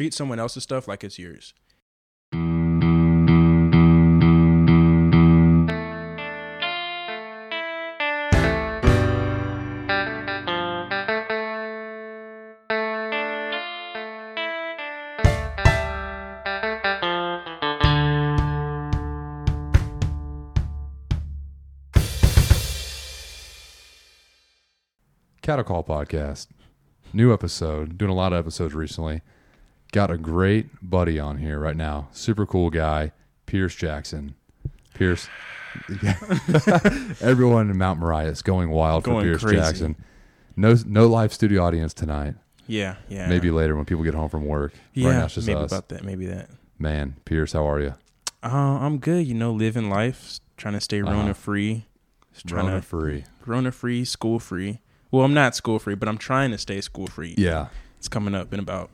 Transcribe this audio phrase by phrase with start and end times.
[0.00, 1.52] treat someone else's stuff like it's yours.
[25.42, 26.46] Cattle Podcast.
[27.12, 27.98] New episode.
[27.98, 29.20] Doing a lot of episodes recently.
[29.92, 32.08] Got a great buddy on here right now.
[32.12, 33.12] Super cool guy,
[33.46, 34.34] Pierce Jackson.
[34.94, 35.28] Pierce.
[37.20, 39.56] Everyone in Mount Moriah is going wild Going for Pierce crazy.
[39.56, 39.96] Jackson.
[40.56, 42.34] No, no live studio audience tonight.
[42.66, 43.28] Yeah, yeah.
[43.28, 44.72] Maybe later when people get home from work.
[44.94, 45.72] Yeah, right now it's just maybe us.
[45.72, 46.04] about that.
[46.04, 46.50] Maybe that.
[46.78, 47.94] Man, Pierce, how are you?
[48.42, 49.26] Uh, I'm good.
[49.26, 51.10] You know, living life, trying to stay Uh-huh.
[51.12, 51.86] Rona free,
[52.32, 53.24] Just trying Rona to free.
[53.44, 54.80] Rona free, school free.
[55.10, 57.34] Well, I'm not school free, but I'm trying to stay school free.
[57.36, 57.68] Yeah.
[57.98, 58.90] It's coming up in about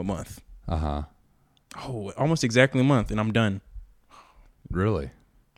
[0.00, 0.40] a month.
[0.68, 1.02] Uh huh.
[1.76, 3.60] Oh, almost exactly a month, and I'm done.
[4.70, 5.10] Really?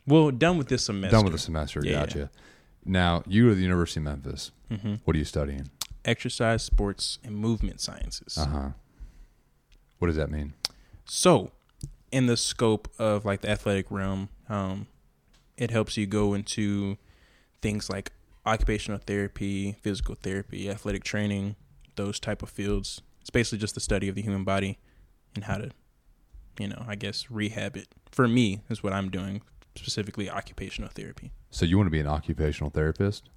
[0.07, 1.15] Well, done with this semester.
[1.15, 1.81] Done with the semester.
[1.83, 1.93] Yeah.
[2.01, 2.29] Gotcha.
[2.85, 4.51] Now, you are the University of Memphis.
[4.69, 5.69] hmm What are you studying?
[6.05, 8.37] Exercise, sports, and movement sciences.
[8.37, 8.69] Uh huh.
[9.99, 10.53] What does that mean?
[11.05, 11.51] So,
[12.11, 14.87] in the scope of like the athletic realm, um,
[15.57, 16.97] it helps you go into
[17.61, 18.11] things like
[18.45, 21.55] occupational therapy, physical therapy, athletic training,
[21.95, 23.01] those type of fields.
[23.21, 24.77] It's basically just the study of the human body
[25.35, 25.71] and how to,
[26.59, 27.87] you know, I guess rehab it.
[28.11, 29.41] For me, is what I'm doing
[29.75, 31.31] specifically occupational therapy.
[31.49, 33.29] So you want to be an occupational therapist?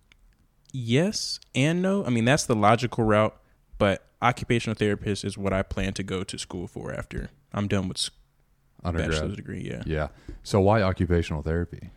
[0.73, 2.05] Yes and no.
[2.05, 3.37] I mean, that's the logical route,
[3.79, 7.87] but occupational therapist is what I plan to go to school for after I'm done
[7.89, 8.11] with s-
[8.83, 9.69] bachelor's degree.
[9.71, 9.83] Yeah.
[9.87, 10.09] Yeah.
[10.43, 11.91] So why occupational therapy?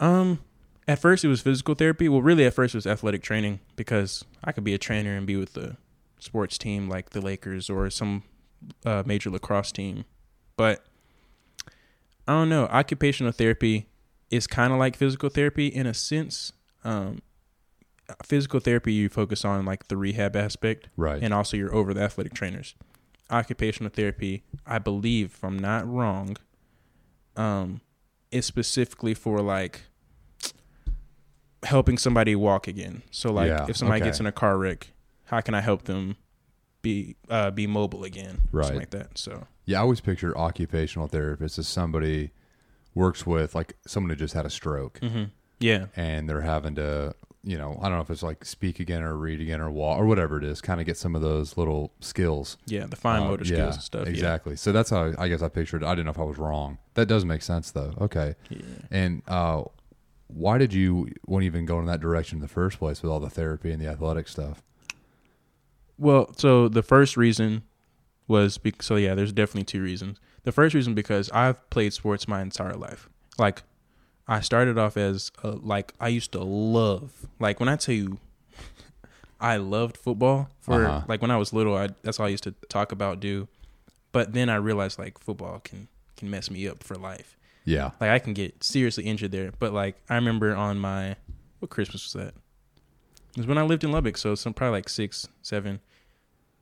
[0.00, 0.40] Um,
[0.88, 2.08] at first it was physical therapy.
[2.08, 5.26] Well, really, at first it was athletic training because I could be a trainer and
[5.26, 5.76] be with the
[6.24, 8.22] sports team like the Lakers or some
[8.84, 10.04] uh, major lacrosse team.
[10.56, 10.84] But
[12.26, 12.64] I don't know.
[12.66, 13.86] Occupational therapy
[14.30, 16.52] is kind of like physical therapy in a sense.
[16.82, 17.20] Um,
[18.24, 21.22] physical therapy you focus on like the rehab aspect, Right.
[21.22, 22.74] and also you're over the athletic trainers.
[23.30, 26.36] Occupational therapy, I believe, if I'm not wrong,
[27.36, 27.80] um,
[28.30, 29.82] is specifically for like
[31.64, 33.02] helping somebody walk again.
[33.10, 34.08] So like Yeah, if somebody okay.
[34.08, 34.90] gets in a car wreck,
[35.34, 36.16] how can I help them
[36.82, 38.42] be uh, be mobile again?
[38.52, 38.64] Right.
[38.66, 39.18] Something like that.
[39.18, 42.30] So yeah, I always picture occupational therapist as somebody
[42.94, 45.24] works with like someone who just had a stroke hmm
[45.58, 45.86] yeah.
[45.96, 49.16] and they're having to, you know, I don't know if it's like speak again or
[49.16, 51.92] read again or walk or whatever it is, kind of get some of those little
[52.00, 52.56] skills.
[52.66, 54.06] Yeah, the fine Uh, motor yeah, skills and stuff.
[54.06, 54.54] Exactly.
[54.56, 55.82] So that's how I guess I pictured.
[55.82, 55.86] it.
[55.86, 56.78] I didn't know if I was wrong.
[56.94, 57.94] That does make sense though.
[58.00, 58.34] Okay.
[58.50, 58.58] Yeah.
[58.60, 58.64] yeah.
[58.90, 59.62] And uh,
[60.28, 63.10] why did you want to even go in that direction in the first place with
[63.10, 64.62] all the therapy and the athletic stuff?
[65.98, 67.62] Well, so the first reason
[68.26, 70.18] was be- so yeah, there's definitely two reasons.
[70.44, 73.08] The first reason because I've played sports my entire life.
[73.38, 73.62] Like
[74.28, 78.18] I started off as a, like I used to love like when I tell you
[79.40, 81.02] I loved football for Uh-huh.
[81.08, 83.48] like when I was little, I that's all I used to talk about do.
[84.12, 87.36] But then I realized like football can can mess me up for life.
[87.64, 87.90] Yeah.
[88.00, 89.52] Like I can get seriously injured there.
[89.58, 91.16] But like I remember on my
[91.58, 92.34] what Christmas was that?
[93.36, 95.80] It was when I lived in Lubbock, so some probably like six, seven,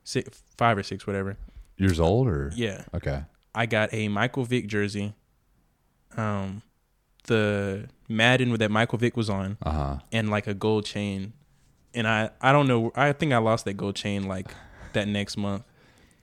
[0.05, 1.37] six, five or six, whatever.
[1.77, 2.51] Years old or?
[2.55, 3.23] Yeah, Okay.
[3.55, 5.15] I got a Michael Vick jersey.
[6.17, 6.63] Um,
[7.25, 9.97] the Madden that Michael Vick was on, Uh huh.
[10.11, 11.33] and like a gold chain.
[11.95, 12.91] And I, I don't know.
[12.97, 14.49] I think I lost that gold chain like
[14.95, 15.65] that next month.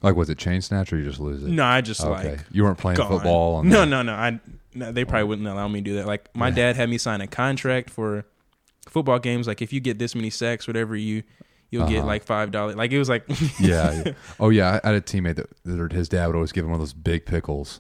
[0.02, 1.50] Like, was it chain snatch or you just lose it?
[1.50, 2.32] No, I just Okay.
[2.32, 3.10] like you weren't playing gone.
[3.10, 3.58] football.
[3.58, 4.14] On no, the- no, no.
[4.14, 4.40] I
[4.74, 6.08] no, they probably wouldn't allow me to do that.
[6.08, 8.26] Like my dad had me sign a contract for
[8.90, 9.48] football games.
[9.48, 11.24] Like if you get this many sacks, whatever you,
[11.72, 12.08] you'll get Uh-huh.
[12.08, 12.76] like five dollars.
[12.76, 13.24] Like it was like
[13.60, 14.04] yeah.
[14.06, 14.12] yeah.
[14.40, 14.80] Oh yeah.
[14.84, 16.94] I had a teammate that, that his dad would always give him one of those
[16.94, 17.80] big pickles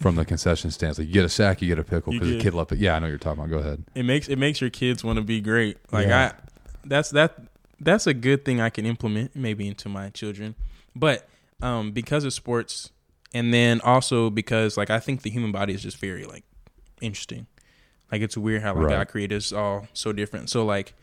[0.00, 0.98] from the concession stands.
[0.98, 2.78] Like you get a sack, you get a pickle because the kid loved it.
[2.78, 3.50] Yeah, I know what you're talking about.
[3.50, 3.84] Go ahead.
[3.94, 5.78] it makes it makes your kids want to be great.
[5.92, 6.32] Like Yeah.
[6.36, 6.48] I,
[6.84, 7.38] that's that
[7.80, 10.54] that's a good thing I can implement maybe into my children.
[10.94, 11.28] But
[11.60, 12.90] um, because of sports,
[13.32, 16.44] and then also because like I think the human body is just very like
[17.00, 17.46] interesting.
[18.12, 18.90] Like it's weird how like Right.
[18.98, 20.50] God created us all so different.
[20.50, 20.94] So like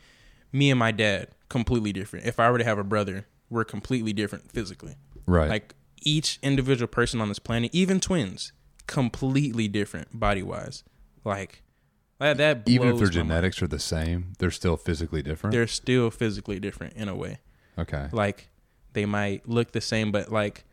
[0.52, 2.24] me and my dad completely different.
[2.26, 4.94] If I were to have a brother, we're completely different physically.
[5.26, 5.48] Right.
[5.48, 8.52] Like each individual person on this planet, even twins,
[8.86, 10.84] completely different body wise.
[11.24, 11.62] Like
[12.18, 13.28] that, that Even if their my mind.
[13.28, 15.52] genetics are the same, they're still physically different.
[15.52, 17.38] they're still physically different in a way.
[17.78, 18.08] okay.
[18.12, 18.48] Like
[18.92, 20.64] they might look the same, but like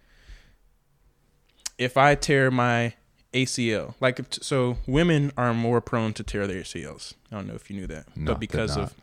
[1.78, 2.94] if I tear my
[3.34, 7.14] ACL, like if- so, women are more prone to tear their ACLs.
[7.32, 8.94] I don't know if you knew that, No, but because of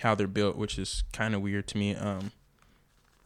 [0.00, 1.94] how they're built, which is kind of weird to me.
[1.94, 2.32] Um,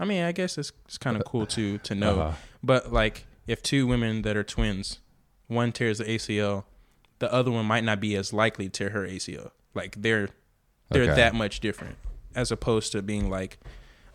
[0.00, 2.20] I mean, I guess it's, it's kind of cool to to know.
[2.20, 2.36] Uh-huh.
[2.62, 4.98] But like, if two women that are twins,
[5.48, 6.64] one tears the ACL,
[7.18, 9.50] the other one might not be as likely to tear her ACL.
[9.74, 10.28] Like they're
[10.90, 11.14] they're Okay.
[11.14, 11.96] that much different,
[12.34, 13.58] as opposed to being like,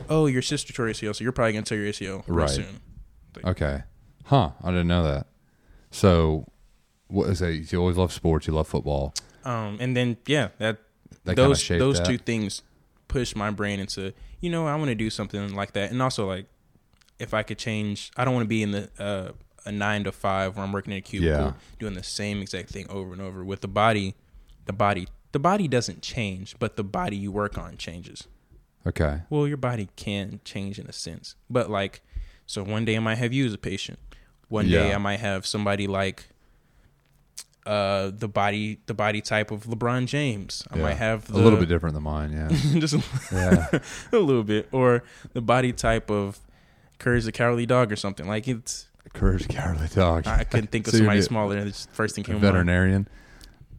[0.10, 2.50] oh, your sister tore ACL, so you're probably gonna tear your ACL real Right.
[2.50, 2.80] soon.
[3.44, 3.84] Okay.
[4.26, 4.52] Huh.
[4.64, 5.28] I didn't know that.
[5.94, 6.48] So,
[7.08, 7.54] what is that?
[7.72, 8.48] You always love sports.
[8.48, 9.14] You love football.
[9.46, 10.80] Um, and then yeah, that
[11.26, 12.06] That those those that.
[12.06, 12.62] two things
[13.08, 16.28] push my brain into you know I want to do something like that, and also
[16.28, 16.48] like
[17.20, 19.32] if I could change, I don't want to be in the uh,
[19.66, 21.54] a nine to five where I'm working in a cubicle Yeah.
[21.80, 23.44] doing the same exact thing over and over.
[23.46, 24.16] With the body,
[24.66, 28.28] the body, the body doesn't change, but the body you work on changes.
[28.86, 29.22] Okay.
[29.30, 32.02] Well, your body can change in a sense, but like,
[32.46, 34.00] so one day I might have you as a patient.
[34.54, 36.26] One day I might have somebody like
[37.66, 40.64] uh the body the body type of LeBron James.
[40.70, 40.84] I Yeah.
[40.84, 42.32] might have the, a little bit different than mine.
[42.32, 42.50] Yeah.
[42.80, 43.80] just a, yeah.
[44.12, 45.04] a little bit, or
[45.34, 46.40] the body type of
[47.00, 48.28] Courage the Cowardly Dog or something.
[48.28, 50.28] Like it's Courage the Cowardly Dog.
[50.28, 51.58] I couldn't think of So somebody smaller.
[51.58, 53.08] and the first thing came veterinarian.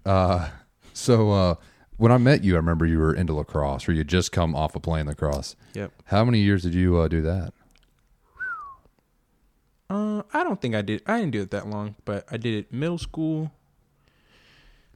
[0.06, 0.49] Uh,
[0.93, 1.55] so uh,
[1.99, 4.75] when I met you, I remember you were into lacrosse, or you just come off
[4.75, 5.56] of playing lacrosse.
[5.75, 5.93] Yep.
[6.06, 7.53] How many years did you uh, do that?
[9.91, 11.03] Uh, I don't think I did.
[11.07, 13.53] I didn't do it that long, but I did it middle school.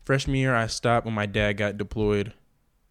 [0.05, 2.33] Freshman year, I stopped when my dad got deployed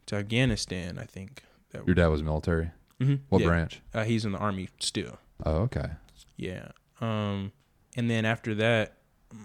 [0.08, 1.00] to Afghanistan.
[1.00, 1.44] I think.
[1.72, 2.72] That Your dad was military.
[3.02, 3.48] Mhm, What yeah.
[3.48, 3.82] branch?
[3.94, 5.18] Uh, he's in the army still.
[5.46, 5.90] Oh, okay.
[6.38, 6.70] Yeah.
[7.02, 7.52] Um,
[7.96, 8.98] and then after that,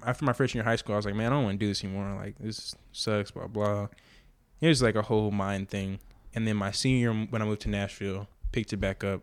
[0.07, 1.65] after my freshman year of high school, I was like, man, I don't want to
[1.65, 2.15] do this anymore.
[2.15, 3.31] Like this sucks.
[3.31, 3.89] Blah blah.
[4.61, 5.99] It was like a whole mind thing.
[6.35, 9.23] And then my senior when I moved to Nashville, picked it back up,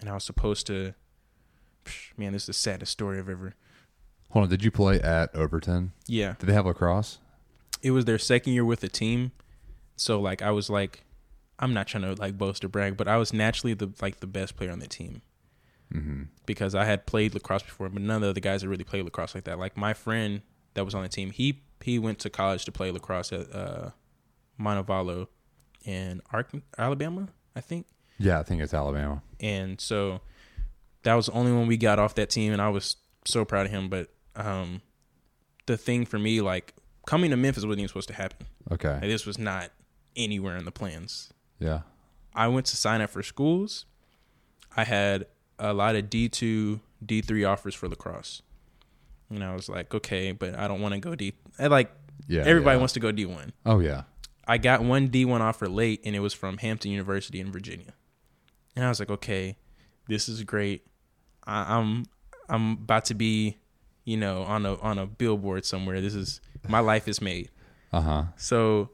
[0.00, 0.94] and I was supposed to.
[1.86, 3.54] Psh, Man, this is the saddest story I've ever.
[4.30, 4.48] Hold on.
[4.50, 5.92] Did you play at Overton?
[6.06, 7.18] Yeah, Did they have lacrosse?
[7.82, 9.32] it was their second year with the team,
[9.96, 11.04] so like I was like,
[11.58, 14.26] I'm not trying to like boast or brag, but I was naturally the like the
[14.26, 15.22] best player on the team.
[15.94, 16.22] Mm-hmm.
[16.46, 19.04] because I had played lacrosse before, but none of the other guys that really played
[19.04, 19.56] lacrosse like that.
[19.56, 20.42] Like my friend
[20.74, 23.90] that was on the team, he he went to college to play lacrosse at uh,
[24.60, 25.28] Montevallo
[25.84, 27.86] in Ark- Alabama, I think.
[28.18, 29.22] Yeah, I think it's Alabama.
[29.38, 30.22] And so
[31.06, 33.66] that was the only one we got off that team, and I was so proud
[33.66, 33.88] of him.
[33.88, 34.82] But um,
[35.66, 36.74] the thing for me, like
[37.06, 38.46] coming to Memphis wasn't even supposed to happen.
[38.70, 38.92] Okay.
[38.92, 39.70] Like, this was not
[40.16, 41.32] anywhere in the plans.
[41.60, 41.80] Yeah.
[42.34, 43.86] I went to sign up for schools.
[44.76, 45.26] I had
[45.58, 48.42] a lot of D two, D three offers for lacrosse.
[49.30, 51.32] And I was like, okay, but I don't want to go D.
[51.58, 51.90] I like
[52.28, 52.42] Yeah.
[52.44, 52.78] everybody yeah.
[52.80, 53.52] wants to go D one.
[53.64, 54.02] Oh yeah.
[54.46, 57.94] I got one D one offer late, and it was from Hampton University in Virginia.
[58.74, 59.56] And I was like, okay,
[60.08, 60.86] this is great.
[61.46, 62.04] I, I'm
[62.48, 63.56] I'm about to be,
[64.04, 66.00] you know, on a on a billboard somewhere.
[66.00, 67.50] This is my life is made.
[67.92, 68.22] Uh huh.
[68.36, 68.90] So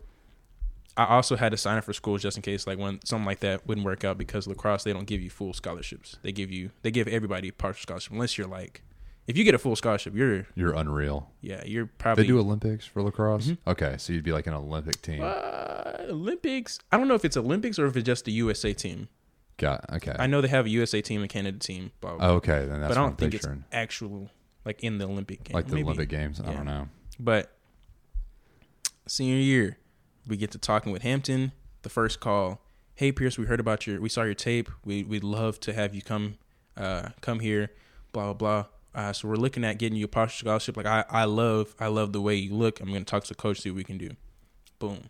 [0.96, 3.40] I also had to sign up for schools just in case like when something like
[3.40, 6.16] that wouldn't work out because lacrosse they don't give you full scholarships.
[6.22, 8.82] They give you they give everybody partial scholarship unless you're like
[9.26, 11.30] if you get a full scholarship, you're You're unreal.
[11.40, 13.52] yeah, you're probably They do Olympics for lacrosse.
[13.68, 15.22] Okay, so you'd be like an Olympic team.
[15.22, 16.80] uh, Olympics.
[16.90, 19.08] I don't know if it's Olympics or if it's just the USA team.
[19.58, 20.16] Got okay.
[20.18, 22.36] I know they have a USA team and Canada team, blah, blah, blah.
[22.36, 23.64] Okay, then that's but I don't think picturing.
[23.66, 24.30] it's actual
[24.64, 25.54] like in the Olympic game.
[25.54, 25.84] like the Maybe.
[25.86, 26.40] Olympic Games.
[26.40, 26.88] I don't know.
[27.18, 27.54] But
[29.06, 29.78] senior year,
[30.26, 31.52] we get to talking with Hampton.
[31.82, 32.60] The first call,
[32.94, 34.70] hey Pierce, we heard about your, we saw your tape.
[34.84, 36.36] We we'd love to have you come,
[36.76, 37.70] uh, come here.
[38.12, 38.64] Blah blah blah.
[38.94, 40.76] Uh, so we're looking at getting you a partial scholarship.
[40.76, 42.80] Like I, I love, I love the way you look.
[42.80, 44.10] I'm gonna talk to the coach, see what we can do.
[44.78, 45.08] Boom.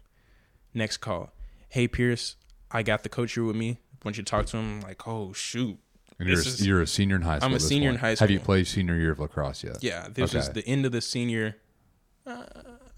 [0.75, 1.33] Next call,
[1.69, 2.37] hey Pierce,
[2.71, 3.79] I got the coach here with me.
[4.05, 4.81] Want you talk to him?
[4.81, 5.79] Like, oh shoot,
[6.19, 7.51] And you're a, is- you're a senior in high school.
[7.51, 8.27] I'm a senior in high school.
[8.27, 9.83] Have you played senior year of lacrosse yet?
[9.83, 10.09] yeah.
[10.13, 11.57] This is the end of the senior.
[12.27, 12.45] Uh,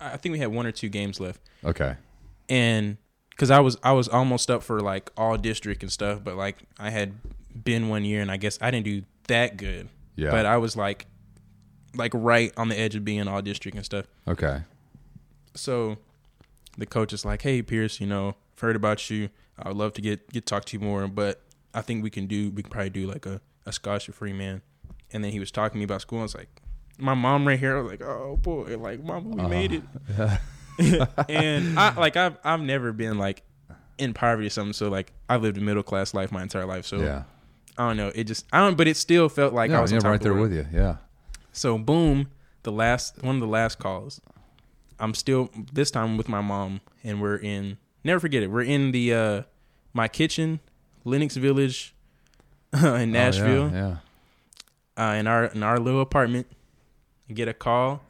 [0.00, 1.40] I think we had one or two games left.
[1.64, 1.96] Okay.
[2.48, 2.96] and
[3.30, 6.58] because I was I was almost up for like all district and stuff, but like
[6.78, 7.14] I had
[7.64, 9.88] been one year and I guess I didn't do that good.
[10.14, 10.30] Yeah.
[10.30, 11.06] But I was like
[11.96, 14.06] like right on the edge of being all district and stuff.
[14.28, 14.62] okay.
[15.54, 15.96] So
[16.78, 19.30] the coach is like, "Hey Pierce, you know, I've heard about you.
[19.58, 21.40] I would love to get get talk to you more, but
[21.72, 24.62] I think we can do we can probably do like a a scholarship free man."
[25.12, 26.20] And then he was talking to me about school.
[26.20, 26.48] I was like,
[26.98, 29.48] "My mom right here." I was like, "Oh boy, like mom, we Uh-huh.
[29.48, 29.82] made it."
[31.28, 33.42] and I like I've I've never been like
[33.98, 34.72] in poverty or something.
[34.72, 36.86] So like I lived a middle class life my entire life.
[36.86, 37.24] So yeah.
[37.78, 38.12] I don't know.
[38.14, 38.76] It just I don't.
[38.76, 40.66] But it still felt like I was yeah, right there with you.
[40.72, 40.96] Yeah.
[41.52, 42.28] So boom,
[42.62, 44.20] the last one of the last calls.
[44.98, 47.78] I'm still this time with my mom, and we're in.
[48.04, 48.50] Never forget it.
[48.50, 49.42] We're in the uh
[49.92, 50.60] my kitchen,
[51.04, 51.94] Lenox Village,
[52.72, 53.96] in Oh, yeah, Nashville, yeah.
[54.96, 56.46] uh, in our in our little apartment.
[57.32, 58.02] Get a call.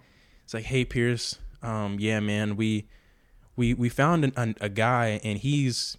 [0.42, 2.88] It's like, hey Pierce, um, yeah man, we
[3.56, 5.96] we we found an, an, a guy, and he's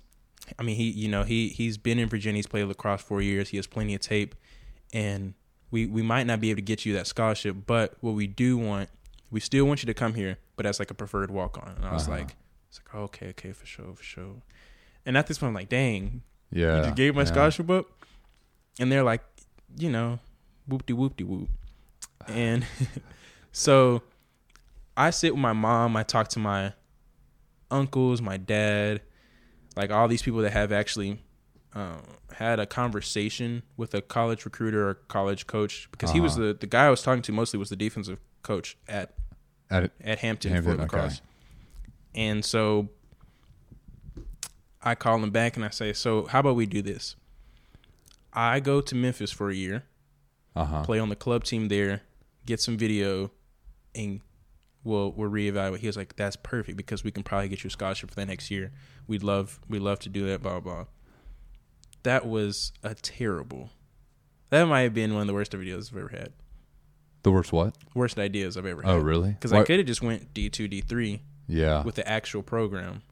[0.59, 2.37] I mean, he you know he he's been in Virginia.
[2.39, 3.49] He's played lacrosse four years.
[3.49, 4.35] He has plenty of tape,
[4.93, 5.33] and
[5.71, 8.57] we we might not be able to get you that scholarship, but what we do
[8.57, 8.89] want,
[9.31, 11.75] we still want you to come here, but as like a preferred walk on.
[11.77, 12.17] And I was Uh-huh.
[12.17, 12.35] like,
[12.77, 14.35] it's like okay, okay, for sure, for sure.
[15.05, 16.77] And at this point, I'm like, dang, Yeah.
[16.77, 17.25] you just gave my yeah.
[17.25, 17.85] scholarship up,
[18.79, 19.21] and they're like,
[19.77, 20.19] you know,
[20.67, 21.49] whoop de whoop de whoop,
[22.27, 22.65] and
[23.51, 24.01] so
[24.97, 25.95] I sit with my mom.
[25.95, 26.73] I talk to my
[27.71, 29.01] uncles, my dad,
[29.75, 31.19] like all these people that have actually
[31.73, 32.01] um,
[32.33, 36.47] had a conversation with a college recruiter or college coach because he was Uh-huh.
[36.47, 39.13] the the guy I was talking to mostly was the defensive coach at
[39.69, 40.81] At at Hampton, Hampton, for okay.
[40.81, 41.21] lacrosse.
[42.15, 42.89] And so
[44.81, 47.15] I call him back and I say, "So how about we do this?
[48.33, 49.83] I go to Memphis for a year,
[50.55, 50.83] Uh huh.
[50.83, 52.01] play on the club team there,
[52.45, 53.31] get some video,
[53.93, 54.21] and
[54.83, 57.71] we'll we'll reevaluate." He was like, "That's perfect because we can probably get you a
[57.71, 58.71] scholarship for the next year.
[59.07, 60.73] We'd love we'd love to do that." Blah blah.
[60.75, 60.85] blah.
[62.03, 63.71] That was a terrible.
[64.51, 66.33] That might have been one of the worst videos I've ever had.
[67.23, 67.75] The worst what?
[67.95, 68.91] Worst ideas I've ever had.
[68.91, 69.31] Oh, really?
[69.31, 71.83] Because I could have just went D two D three Yeah.
[71.83, 73.03] with the actual program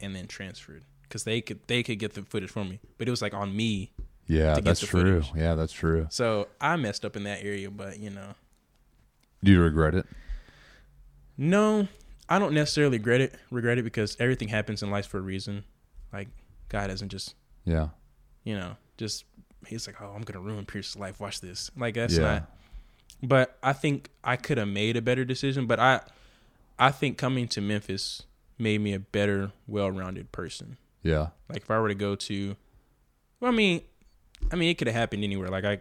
[0.00, 3.10] and then transferred because they could they could get the footage for me but it
[3.10, 3.92] was like on me
[4.26, 5.20] yeah, that's true.
[5.20, 5.32] footage.
[5.36, 6.06] Yeah, that's true.
[6.10, 8.34] so i messed up in that area but you know
[9.44, 10.06] Do you regret it?
[11.36, 11.88] no
[12.28, 15.64] i don't necessarily regret it regret it because everything happens in life for a reason
[16.12, 16.28] like
[16.68, 17.34] god doesn't just
[17.64, 17.88] Yeah.
[18.44, 19.24] you know just
[19.66, 22.22] he's like oh i'm gonna ruin pierce's life watch this like that's yeah.
[22.22, 22.50] not
[23.22, 26.00] but i think i could have made a better decision but i
[26.80, 28.22] i think coming to memphis
[28.58, 31.28] made me a better well-rounded person Yeah.
[31.48, 32.56] Like if I were to go to,
[33.40, 33.80] well, I mean,
[34.52, 35.48] I mean, it could have happened anywhere.
[35.48, 35.78] Like I,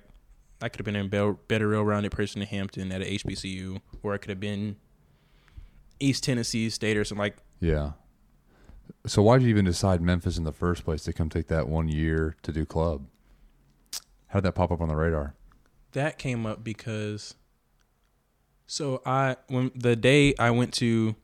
[0.62, 4.13] I could have been a be- better, well-rounded person in Hampton at a HBCU, or
[4.13, 4.77] I could have been
[6.00, 7.22] East Tennessee State or something.
[7.22, 7.91] Like Yeah.
[9.06, 11.68] So why did you even decide Memphis in the first place to come take that
[11.68, 13.08] one year to do club?
[14.27, 15.36] How did that pop up on the radar?
[15.91, 17.36] that came up because.
[18.69, 21.15] So I when the day I went to,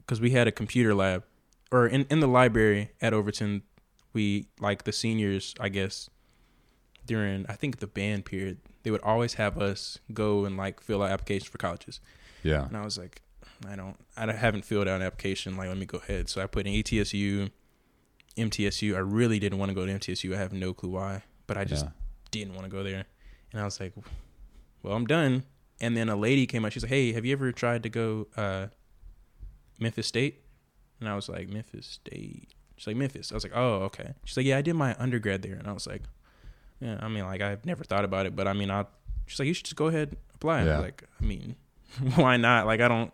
[0.00, 1.24] because we had a computer lab,
[1.72, 3.62] or in in the library at Overton,
[4.12, 6.10] we like the seniors, I guess.
[7.06, 11.02] During I think the band period, they would always have us go and like fill
[11.02, 12.00] out applications for colleges.
[12.42, 12.66] Yeah.
[12.66, 13.22] And I was like,
[13.66, 15.56] I don't, I don't- haven't filled out an application.
[15.56, 16.28] Like, let me go ahead.
[16.28, 17.50] So I put in ETSU,
[18.36, 18.94] MTSU.
[18.94, 20.34] I really didn't want to go to MTSU.
[20.34, 21.92] I have no clue why, but I just yeah.
[22.30, 23.06] didn't want to go there.
[23.52, 23.94] And I was like,
[24.82, 25.44] well, I'm done.
[25.80, 26.72] And then a lady came out.
[26.72, 28.66] She's like, hey, have you ever tried to go uh,
[29.78, 30.42] Memphis State?
[31.00, 32.48] And I was like, Memphis State.
[32.76, 33.32] She's like, Memphis.
[33.32, 34.14] I was like, oh, okay.
[34.24, 35.54] She's like, yeah, I did my undergrad there.
[35.54, 36.02] And I was like,
[36.80, 38.86] yeah, I mean, like, I've never thought about it, but I mean, I.
[39.26, 40.60] She's like, you should just go ahead and apply.
[40.60, 41.56] And I was like, I mean,
[42.16, 42.66] why not?
[42.66, 43.12] Like, I don't.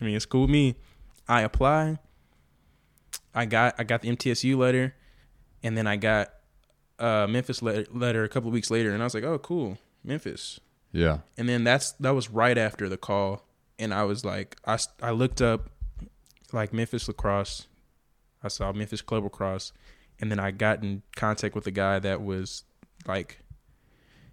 [0.00, 0.76] I mean, it's cool with me.
[1.28, 1.98] I apply.
[3.34, 4.94] I got I got the MTSU letter,
[5.62, 6.32] and then I got
[6.98, 9.78] uh Memphis letter, letter a couple of weeks later, and I was like, oh, cool,
[10.04, 10.60] Memphis.
[10.92, 11.18] Yeah.
[11.38, 13.46] And then that's that was right after the call,
[13.78, 15.70] and I was like, I I looked up
[16.52, 17.66] like Memphis lacrosse.
[18.42, 19.72] I saw Memphis club lacrosse,
[20.20, 22.64] and then I got in contact with a guy that was
[23.06, 23.38] like,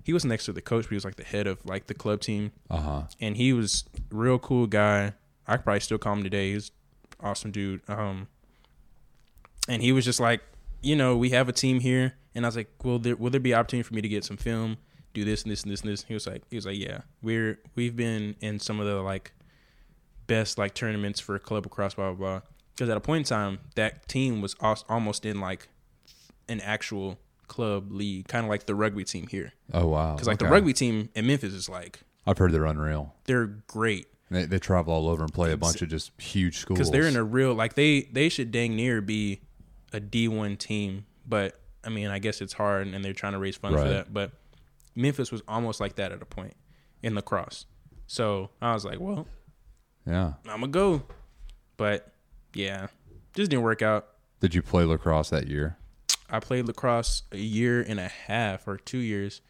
[0.04, 1.94] he was next to the coach, but he was like the head of like the
[1.94, 3.02] club team, Uh huh.
[3.22, 5.14] and he was real cool guy.
[5.48, 6.54] I could probably still call him today.
[6.54, 6.72] He's
[7.22, 7.82] awesome dude.
[7.90, 8.28] Um,
[9.68, 10.42] and he was just like,
[10.82, 13.40] you know, we have a team here, and I was like, will there will there
[13.40, 14.78] be opportunity for me to get some film,
[15.14, 16.04] do this and this and this and this?
[16.04, 19.32] He was like, he was like, yeah, we're we've been in some of the like
[20.28, 22.42] best like tournaments for a club across blah blah blah.
[22.76, 24.56] Because at a point in time, that team was
[24.88, 25.68] almost in like
[26.48, 29.52] an actual club league, kind of like the rugby team here.
[29.74, 30.14] Oh wow.
[30.14, 33.16] Because like the rugby team in Memphis is like I've heard they're unreal.
[33.26, 34.08] they're great.
[34.32, 36.78] They, they travel all over and play a bunch of just huge schools.
[36.78, 39.42] because they're in a real like they they should dang near be
[39.92, 43.40] a D one team, but I mean I guess it's hard and they're trying to
[43.40, 44.14] raise funds for that.
[44.14, 44.32] But
[45.00, 46.54] Memphis was almost like that at a point
[47.02, 47.66] in lacrosse,
[48.08, 49.28] so I was like, well,
[50.06, 50.34] yeah.
[50.48, 51.04] I'm gonna go,
[51.78, 52.14] but
[52.54, 52.88] yeah,
[53.34, 54.08] just didn't work out.
[54.40, 55.78] Did you play lacrosse that year?
[56.30, 59.42] I played lacrosse a year and a half or two years,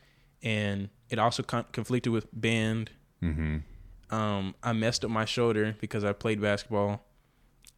[0.41, 2.91] and it also con- conflicted with band.
[3.21, 4.15] Mm-hmm.
[4.15, 7.01] Um, I messed up my shoulder because I played basketball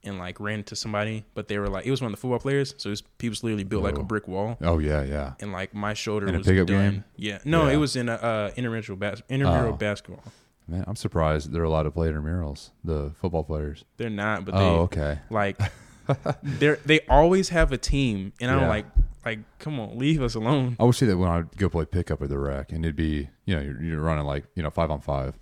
[0.03, 2.39] and like ran into somebody, but they were like, it was one of the football
[2.39, 4.03] players, so it was, literally built like a Oh.
[4.03, 5.33] brick wall, Oh yeah, yeah.
[5.39, 6.91] and like my shoulder In a was pickup done.
[6.91, 7.03] game?
[7.17, 7.73] Yeah, no, Yeah.
[7.73, 9.77] it was in a uh, intramural bas- intramural Oh.
[9.77, 10.23] basketball.
[10.67, 12.69] Man, I'm surprised there are a lot of play intramurals.
[12.83, 13.83] The football players.
[13.97, 15.19] They're not, but they Oh, okay.
[15.29, 15.59] like
[16.43, 18.69] they're they always have a team, and I'm Yeah.
[18.69, 18.85] like,
[19.25, 20.75] like come on, leave us alone.
[20.79, 22.95] I would see that when I would go play pickup at the rec, and it'd
[22.95, 25.37] be you know you're, you're running like you know five on five,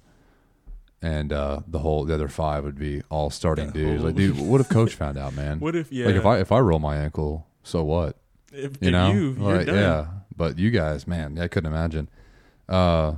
[1.01, 4.03] and uh, the whole the other five would be all starting dudes.
[4.03, 5.59] Like, dude, what if coach found out, man?
[5.61, 6.07] What if yeah?
[6.07, 8.17] Like if I if I roll my ankle, so what?
[8.51, 9.75] if, You if know, you, you're like, done.
[9.75, 10.07] yeah.
[10.35, 12.09] But you guys, man, I couldn't imagine.
[12.67, 13.15] Uh,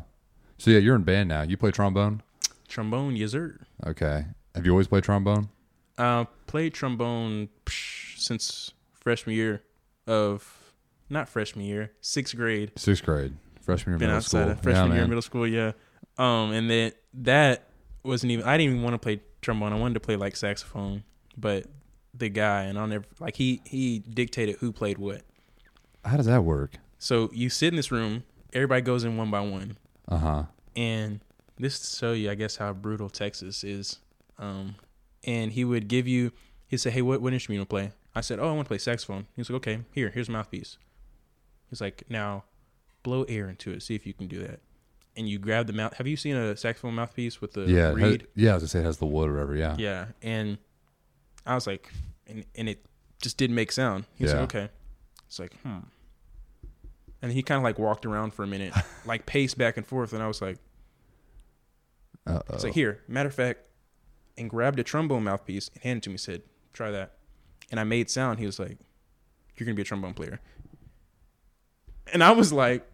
[0.58, 1.42] so yeah, you're in band now.
[1.44, 2.22] You play trombone.
[2.68, 3.60] trombone, yes sir.
[3.86, 4.26] Okay.
[4.56, 5.50] Have you always played trombone?
[5.98, 9.62] Uh, played trombone psh, since freshman year
[10.08, 10.74] of
[11.10, 12.72] not freshman year, sixth grade.
[12.76, 14.52] Sixth grade, freshman year, Been middle outside school.
[14.52, 15.72] of freshman yeah, year, middle school, yeah.
[16.18, 17.68] Um, and then that
[18.03, 18.46] wasn't even.
[18.46, 19.74] I didn't even want to play trombone.
[19.74, 21.03] I wanted to play like saxophone,
[21.38, 21.65] but
[22.13, 25.22] the guy and I'll never like he he dictated who played what.
[26.03, 26.72] How does that work?
[27.00, 29.77] So you sit in this room, everybody goes in one by one,
[30.08, 30.43] Uh huh.
[30.75, 31.20] and
[31.58, 34.00] this to show you, I guess, how brutal Texas is.
[34.39, 34.75] Um,
[35.24, 36.31] and he would give you,
[36.67, 38.65] he'd say, "Hey, what what instrument you want to play?" I said, "Oh, I want
[38.65, 40.77] to play saxophone." He was like, "Okay, here, here's a mouthpiece."
[41.70, 42.43] He's like, "Now,
[43.03, 43.84] blow air into it.
[43.84, 44.60] See if you can do that."
[45.18, 45.94] And you grab the mouth.
[45.96, 47.91] Have you seen a saxophone mouthpiece with the Yeah.
[47.91, 48.51] it has- yeah.
[48.51, 49.56] I was gonna say it has the wood or whatever.
[49.56, 49.75] Yeah.
[49.77, 50.58] Yeah, and
[51.46, 51.91] I was like,
[52.27, 52.86] and and it
[53.22, 54.06] just didn't make sound.
[54.15, 54.39] He's Yeah.
[54.41, 54.70] like, okay.
[55.27, 55.80] It's like, hmm.
[57.22, 58.74] And he kind of like walked around for a minute,
[59.06, 60.58] like paced back and forth, and I was like,
[62.25, 63.60] Uh it's like here, matter of fact,
[64.38, 66.18] and grabbed a trombone mouthpiece and handed it to me.
[66.18, 66.41] Said,
[66.74, 67.18] try that,
[67.70, 68.39] and I made sound.
[68.39, 68.77] He was like,
[69.56, 70.39] you're gonna be a trombone player,
[72.13, 72.88] and I was like,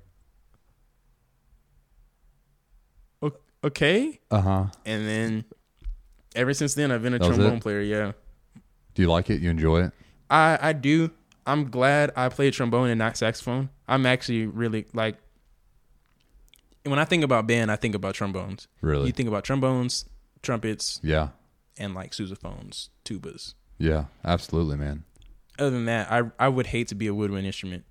[3.68, 4.20] okay.
[4.32, 4.66] Uh huh.
[4.86, 5.46] And then
[6.36, 7.64] ever since then, I've been a That was trombone it?
[7.64, 7.82] player.
[7.82, 8.12] Yeah.
[8.96, 9.42] Do you like it?
[9.42, 9.92] You enjoy it?
[10.30, 11.12] I I do.
[11.46, 13.70] I'm glad I played trombone and not saxophone.
[13.88, 15.18] I'm actually really like
[16.84, 18.68] when I think about band, I think about trombones.
[18.82, 19.08] Really?
[19.08, 20.06] You think about trombones,
[20.42, 21.30] trumpets, yeah.
[21.78, 23.54] and like sousaphones, tubas.
[23.78, 24.06] Yeah.
[24.24, 25.04] Absolutely, man.
[25.60, 27.84] Other than that, I I would hate to be a woodwind instrument.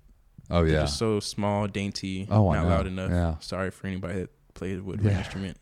[0.49, 0.81] Oh They're yeah.
[0.81, 2.69] just so small, dainty, Oh, I not know.
[2.69, 3.11] loud enough.
[3.11, 3.35] Yeah.
[3.39, 5.19] Sorry for anybody that played a woodwind Yeah.
[5.19, 5.57] instrument.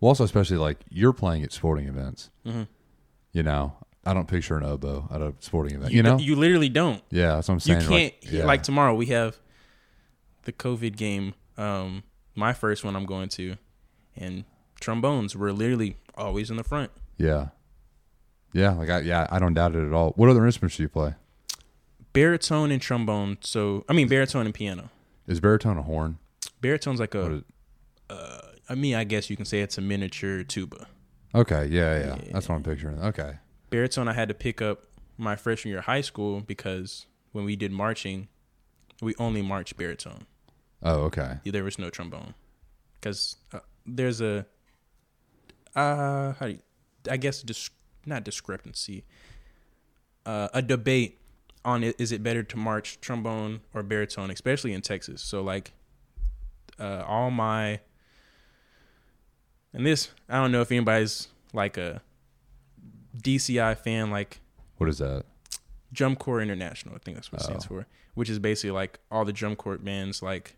[0.00, 2.30] Well, also especially like you're playing at sporting events.
[2.44, 2.62] hmm
[3.32, 3.74] You know,
[4.04, 5.92] I don't picture an oboe at a sporting event.
[5.92, 6.18] You, know?
[6.18, 7.02] you literally don't.
[7.10, 7.80] yeah, that's what I'm saying.
[7.82, 8.44] You can't like, yeah.
[8.46, 9.36] like tomorrow we have
[10.44, 11.34] the COVID game.
[11.56, 12.02] Um,
[12.34, 13.56] my first one I'm going to,
[14.16, 14.44] and
[14.80, 16.90] trombones were literally always in the front.
[17.18, 17.48] yeah,
[18.52, 18.70] yeah.
[18.72, 20.12] Like I, yeah, I don't doubt it at all.
[20.16, 21.14] What other instruments do you play?
[22.12, 23.38] Baritone and trombone.
[23.40, 24.90] So I mean baritone and piano.
[25.26, 26.18] Is baritone a horn?
[26.60, 27.42] Baritone's like a.
[28.10, 30.86] Uh, I mean, I guess you can say it's a miniature tuba.
[31.34, 32.32] okay, yeah, yeah, Yeah.
[32.32, 33.00] That's what I'm picturing.
[33.02, 33.34] Okay,
[33.70, 34.84] Baritone I had to pick up
[35.16, 38.28] my freshman year of high school because when we did marching,
[39.02, 40.26] we only marched baritone.
[40.82, 42.34] oh, okay, there was no trombone
[43.00, 44.46] because uh, there's a
[45.76, 46.58] uh how do you,
[47.10, 47.70] I guess dis-
[48.06, 49.04] not discrepancy
[50.26, 51.18] uh, a debate
[51.64, 55.72] on it is it better to march trombone or baritone especially in Texas so like
[56.78, 57.80] uh all my
[59.72, 62.02] and this I don't know if anybody's like a
[63.16, 64.40] DCI fan like
[64.76, 65.24] what is that?
[65.92, 67.68] Drum Corps International, I think that's what it stands Oh.
[67.68, 70.56] for, which is basically like all the drum corps bands, like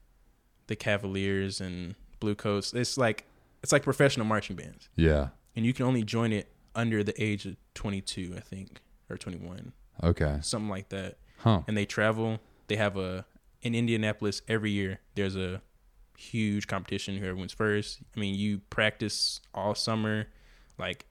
[0.66, 2.74] the Cavaliers and Bluecoats.
[2.74, 3.24] It's like
[3.62, 7.46] it's like professional marching bands, Yeah, and you can only join it under the age
[7.46, 11.16] of 22, I think, or 21, okay, something like that.
[11.38, 11.62] huh?
[11.66, 12.40] And they travel.
[12.68, 13.24] They have a
[13.62, 15.00] in Indianapolis every year.
[15.14, 15.62] There's a
[16.20, 17.16] huge competition.
[17.16, 18.00] Whoever wins first.
[18.16, 20.26] I mean, you practice all summer,
[20.78, 21.06] like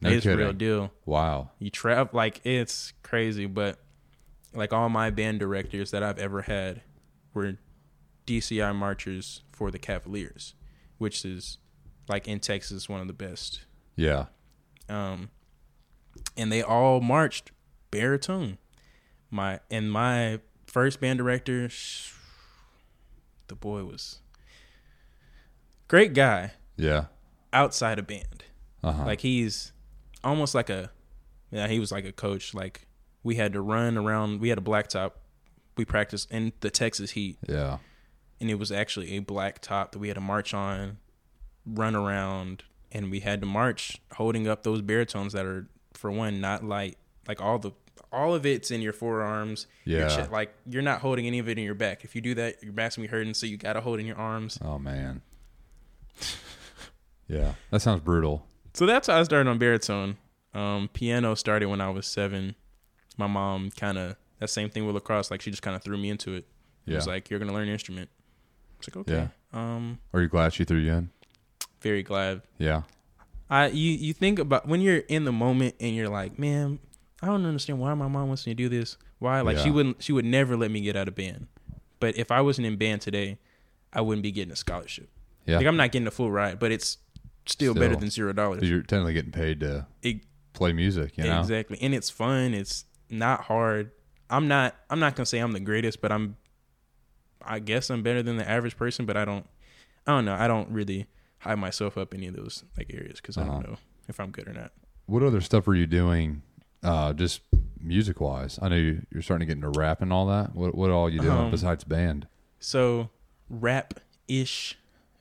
[0.00, 0.38] No it's kidding.
[0.38, 3.78] real deal Wow, you travel like it's crazy but
[4.54, 6.80] like all my band directors that i've ever had
[7.34, 7.58] were
[8.26, 10.54] dci marchers for the cavaliers
[10.96, 11.58] which is
[12.08, 14.26] like in texas one of the best yeah,
[14.88, 15.28] um
[16.36, 17.50] and they all marched
[17.90, 18.56] baritone
[19.30, 21.68] my and my first band director
[23.48, 24.20] the boy was
[25.88, 27.06] great guy yeah,
[27.52, 28.44] outside of band
[28.84, 29.04] uh huh.
[29.04, 29.72] like he's
[30.22, 30.90] almost like a
[31.50, 32.54] yeah, he was like a coach.
[32.54, 32.86] Like
[33.22, 35.12] we had to run around we had a blacktop
[35.76, 37.78] we practiced in the Texas heat yeah,
[38.40, 40.98] and it was actually a black top that we had to march on,
[41.66, 46.40] run around, and we had to march holding up those baritones that are for one
[46.40, 46.96] not light.
[47.26, 47.72] Like all the
[48.12, 49.66] all of it's in your forearms.
[49.84, 50.28] your Yeah.
[50.30, 52.04] like you're not holding any of it in your back.
[52.04, 54.16] If you do that, your back's gonna be hurting, so you gotta hold in your
[54.16, 54.58] arms.
[54.62, 55.22] Oh man.
[57.28, 58.46] yeah, that sounds brutal.
[58.74, 60.16] So that's how I started on baritone.
[60.54, 62.54] Um, piano started when I was seven.
[63.16, 65.30] My mom kind of that same thing with lacrosse.
[65.30, 66.46] Like she just kind of threw me into it.
[66.86, 66.96] It Yeah.
[66.96, 68.08] was like you're gonna learn an instrument.
[68.78, 69.28] It's like okay.
[69.52, 71.10] Um, Are you glad she threw you in?
[71.80, 72.42] very glad.
[72.58, 72.82] Yeah,
[73.48, 76.78] I you you think about when you're in the moment and you're like, man,
[77.22, 78.96] I don't understand why my mom wants me to do this.
[79.18, 79.40] Why?
[79.42, 81.46] Like she wouldn't she would never let me get out of band.
[82.00, 83.38] But if I wasn't in band today,
[83.92, 85.08] I wouldn't be getting a scholarship.
[85.48, 86.98] Yeah, Like I'm not getting a full ride, but it's
[87.46, 88.62] still, better than zero dollars.
[88.68, 91.40] You're technically getting paid to It- play music, you know?
[91.40, 91.78] Exactly.
[91.80, 92.52] And it's fun.
[92.54, 93.90] It's not hard.
[94.30, 96.36] I'm not I'm not gonna say I'm the greatest, but I'm
[97.42, 99.46] I guess I'm better than the average person, but I don't
[100.06, 100.34] I don't know.
[100.34, 101.06] I don't really
[101.38, 103.52] high myself up any of those like areas because I Uh-huh.
[103.52, 103.76] don't know
[104.08, 104.72] if I'm good or not.
[105.06, 106.42] What other stuff are you doing,
[106.82, 107.40] uh, just
[107.80, 108.58] music wise?
[108.60, 110.54] I know you, you're starting to get into rap and all that.
[110.54, 112.26] What what all you doing Um, besides band?
[112.58, 113.08] So
[113.48, 113.94] rap
[114.26, 114.76] ish.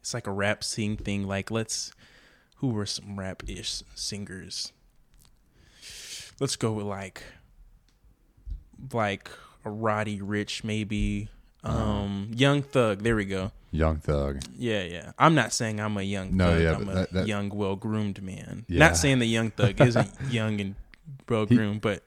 [0.08, 1.28] It's like a rap sing thing.
[1.28, 1.92] Like let's
[2.60, 4.72] who were some rap ish singers?
[6.40, 7.24] Let's go with like
[8.94, 9.30] like
[9.66, 11.28] a Roddy Ricch maybe.
[11.62, 11.78] Uh-huh.
[11.78, 13.52] Um Young Thug, there we go.
[13.72, 14.40] Young Thug.
[14.58, 15.12] Yeah, yeah.
[15.20, 16.62] I'm not saying I'm a young No, thug.
[16.62, 18.64] yeah, I'm a that- that- young, well groomed man.
[18.70, 18.80] Yeah.
[18.80, 20.76] Not saying the young thug isn't young and
[21.28, 22.02] well groomed, but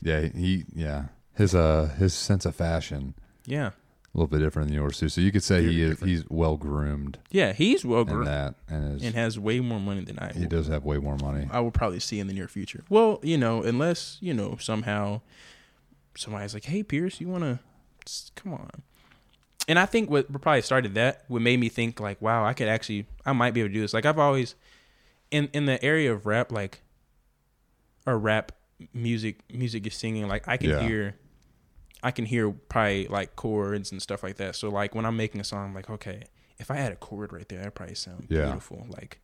[0.00, 1.08] Yeah, he yeah.
[1.34, 3.12] His uh his sense of fashion
[3.44, 3.72] yeah.
[4.18, 5.08] A little bit different than yours too.
[5.08, 6.10] So you could say he is different.
[6.10, 9.78] he's well groomed Yeah, he's well in groomed that and is and has way more
[9.80, 11.46] money than I he does have way more money.
[11.50, 12.84] I will probably see in the near future.
[12.88, 15.20] Well, you know, unless, you know, somehow
[16.16, 17.58] somebody's like, "Hey, Pierce, you want to
[18.34, 18.70] come on."
[19.68, 22.68] And I think what probably started that, what made me think like, "Wow, I could
[22.68, 24.54] actually I might be able to do this." Like I've always
[25.30, 26.80] in in the area of rap like
[28.06, 28.52] or rap
[28.94, 30.80] music music is singing like I can Yeah.
[30.80, 31.16] hear
[32.02, 34.54] I can hear probably like chords and stuff like that.
[34.56, 36.24] So like when I'm making a song, I'm like, okay,
[36.58, 38.44] if I had a chord right there, that'd probably sound Yeah.
[38.46, 38.86] beautiful.
[38.88, 39.20] Like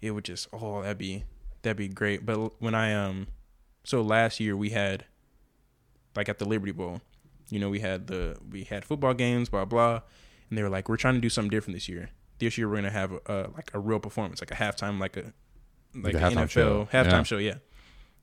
[0.00, 1.24] it would just oh that'd be
[1.62, 2.24] that'd be great.
[2.24, 3.26] But when I um
[3.84, 5.04] so last year we had
[6.16, 7.00] like at the Liberty Bowl,
[7.50, 10.00] you know, we had the we had football games, blah blah,
[10.48, 12.10] and they were like, we're trying to do something different this year.
[12.38, 15.16] This year we're gonna have a, uh like a real performance, like a halftime, like
[15.16, 15.32] a
[15.94, 16.88] like, a an halftime NFL show.
[16.92, 17.22] halftime Yeah.
[17.24, 17.54] show, yeah.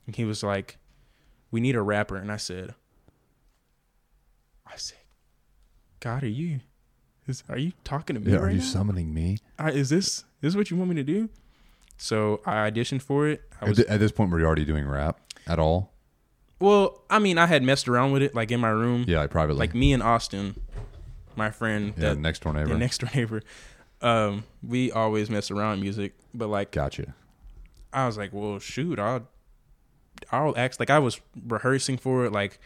[0.07, 0.77] And he was like,
[1.51, 2.75] we need a rapper, and I said,
[4.67, 4.97] I said,
[6.05, 6.59] God, are you?
[7.25, 8.63] Is, are you talking to me Yeah, right are you now?
[8.63, 9.39] summoning me?
[9.57, 11.29] I, is this is this what you want me to do?
[11.97, 13.41] So I auditioned for it.
[13.65, 15.93] Was at this point, were you already doing rap at all?
[16.59, 17.01] well.
[17.09, 19.05] I mean, I had messed around with it, like in my room.
[19.07, 19.57] Yeah, like privately.
[19.59, 20.59] Like me and Austin,
[21.35, 22.69] my friend, yeah, that next door neighbor.
[22.69, 23.41] the next door neighbor.
[23.99, 27.15] Um, we always mess around music, but like gotcha.
[27.91, 29.27] I was like, well, shoot, I'll
[30.31, 32.31] I'll act like I was rehearsing for it.
[32.31, 32.59] Like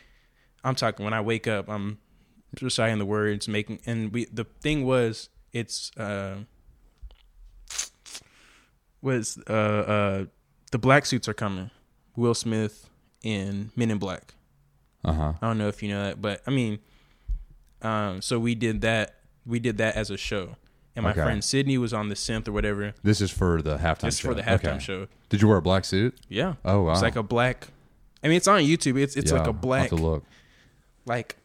[0.62, 2.00] I'm talking when I wake up, I'm
[2.62, 6.38] reciting the words, making, and we the thing was, it's uh
[9.02, 10.26] was uh uh
[10.72, 11.72] the black suits are coming,
[12.16, 12.90] Will Smith
[13.24, 14.34] in Men in Black.
[15.04, 15.34] Uh huh.
[15.42, 16.80] I don't know if you know that, but I mean,
[17.82, 19.16] um, so we did that.
[19.46, 20.58] We did that as a show,
[20.96, 21.22] and my Okay.
[21.24, 24.06] friend Sydney was on the synth or whatever, This is for the halftime.
[24.06, 24.28] just show.
[24.30, 24.80] for the halftime Okay.
[24.80, 25.08] show.
[25.30, 26.18] Did you wear a black suit?
[26.28, 26.92] Yeah, Oh wow.
[26.94, 27.70] it's like a black.
[28.24, 29.00] I mean, it's on YouTube.
[29.02, 30.26] It's it's Yeah, like a black, look.
[31.06, 31.38] like,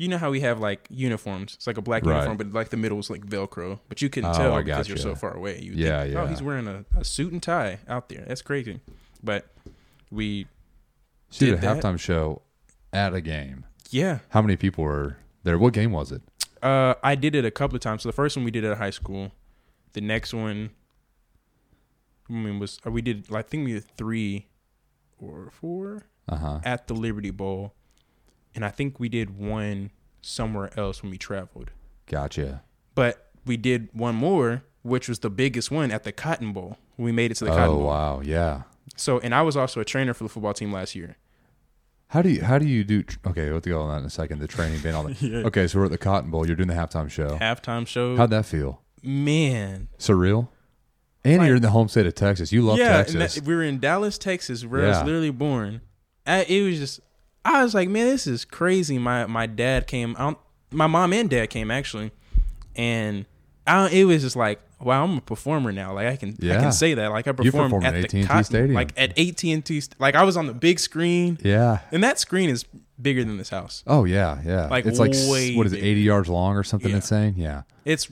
[0.00, 1.54] you know how we have like uniforms.
[1.54, 2.14] It's like a black Right.
[2.14, 4.88] uniform, but like the middle is like Velcro, but you can Oh, tell I because
[4.88, 5.60] you're so far away.
[5.60, 6.22] You Yeah, think, yeah.
[6.22, 8.24] Oh, he's wearing a, a suit and tie out there.
[8.26, 8.80] That's crazy,
[9.22, 9.46] but
[10.10, 10.46] we
[11.32, 11.76] did did a that.
[11.84, 12.42] halftime show
[12.92, 13.66] at a game.
[13.90, 14.20] yeah.
[14.30, 15.58] How many people were there?
[15.58, 16.22] What game was it?
[16.62, 18.02] Uh, I did it a couple of times.
[18.02, 19.32] So the first one we did at high school.
[19.92, 20.70] The next one,
[22.28, 23.26] I mean, was uh, we did.
[23.32, 24.46] I think we did three
[25.18, 26.60] or four Uh huh.
[26.64, 27.74] at the Liberty Bowl,
[28.54, 29.90] and I think we did one
[30.22, 31.70] somewhere else when we traveled.
[32.06, 32.62] Gotcha.
[32.94, 36.76] But we did one more, which was the biggest one at the Cotton Bowl.
[36.96, 37.82] We made it to the Cotton oh, Bowl.
[37.82, 38.62] Oh wow, yeah.
[38.96, 41.16] So, and I was also a trainer for the football team last year.
[42.08, 43.04] How do you how do you do?
[43.26, 44.40] Okay, we'll have to go on that in a second.
[44.40, 45.22] The training being all that.
[45.22, 45.38] Yeah.
[45.46, 46.46] Okay, so we're at the Cotton Bowl.
[46.46, 47.38] You're doing the halftime show.
[47.38, 48.82] Halftime show, How'd that feel?
[49.02, 49.88] man.
[49.98, 50.48] Surreal.
[51.24, 52.52] And Like- you're in the home state of Texas.
[52.52, 53.34] You love yeah, Texas.
[53.34, 55.82] that- we were in Dallas, Texas, where I was literally born.
[56.26, 57.00] I, it was just,
[57.44, 58.98] I was like, man, this is crazy.
[58.98, 60.16] My my dad came,
[60.70, 62.12] my mom and dad came actually,
[62.76, 63.26] and
[63.66, 65.94] I, it was just like, wow, I'm a performer now.
[65.94, 67.10] Like I can, I can say that.
[67.10, 68.74] Like I performed performed at at the Cotton- Stadium.
[68.74, 69.82] like at AT and T.
[69.98, 71.78] Like I was on the big screen, yeah.
[71.92, 72.64] and that screen is
[73.00, 73.82] bigger than this house.
[73.86, 74.66] Oh yeah, yeah.
[74.66, 75.86] Like, it's like way what is it, bigger.
[75.88, 76.96] 80 yards long or something Yeah.
[76.96, 77.34] insane?
[77.36, 77.62] Yeah.
[77.84, 78.10] It's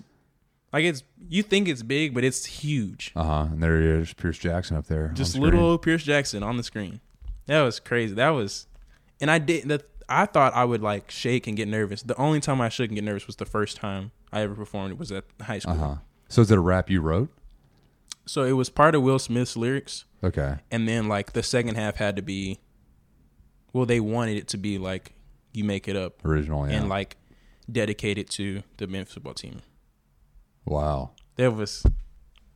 [0.72, 3.12] like it's you think it's big, but it's huge.
[3.14, 3.46] Uh huh.
[3.52, 5.08] And there he is, Pierce Jackson up there.
[5.14, 5.44] just screen.
[5.44, 7.00] little old Pierce Jackson on the screen.
[7.46, 8.14] That was crazy.
[8.14, 8.66] That was,
[9.20, 9.82] and I did that.
[10.08, 12.02] I thought I would like shake and get nervous.
[12.02, 14.92] The only time I shook and get nervous was the first time I ever performed.
[14.92, 15.74] It was at high school.
[15.74, 15.94] Uh huh.
[16.28, 17.28] So is it a rap you wrote?
[18.26, 20.56] So it was part of Will Smith's lyrics, Okay.
[20.70, 22.58] and then like the second half had to be.
[23.72, 25.12] Well, they wanted it to be like
[25.52, 26.66] you make it up Original.
[26.68, 26.76] Yeah.
[26.76, 27.16] and like
[27.70, 29.60] dedicated to the Memphis football team.
[30.64, 31.10] wow.
[31.36, 31.84] That was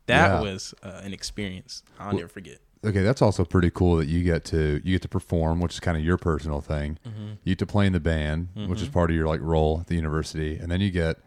[0.07, 0.41] that Yeah.
[0.41, 2.59] was uh, an experience I'll Well- never forget.
[2.85, 5.81] Okay, that's also pretty cool that you get to you get to perform, which is
[5.81, 6.99] kind of your personal thing.
[7.07, 7.33] Mm-hmm.
[7.45, 9.87] You get to play in the band, which is part of your like role at
[9.87, 11.19] the university, and then you get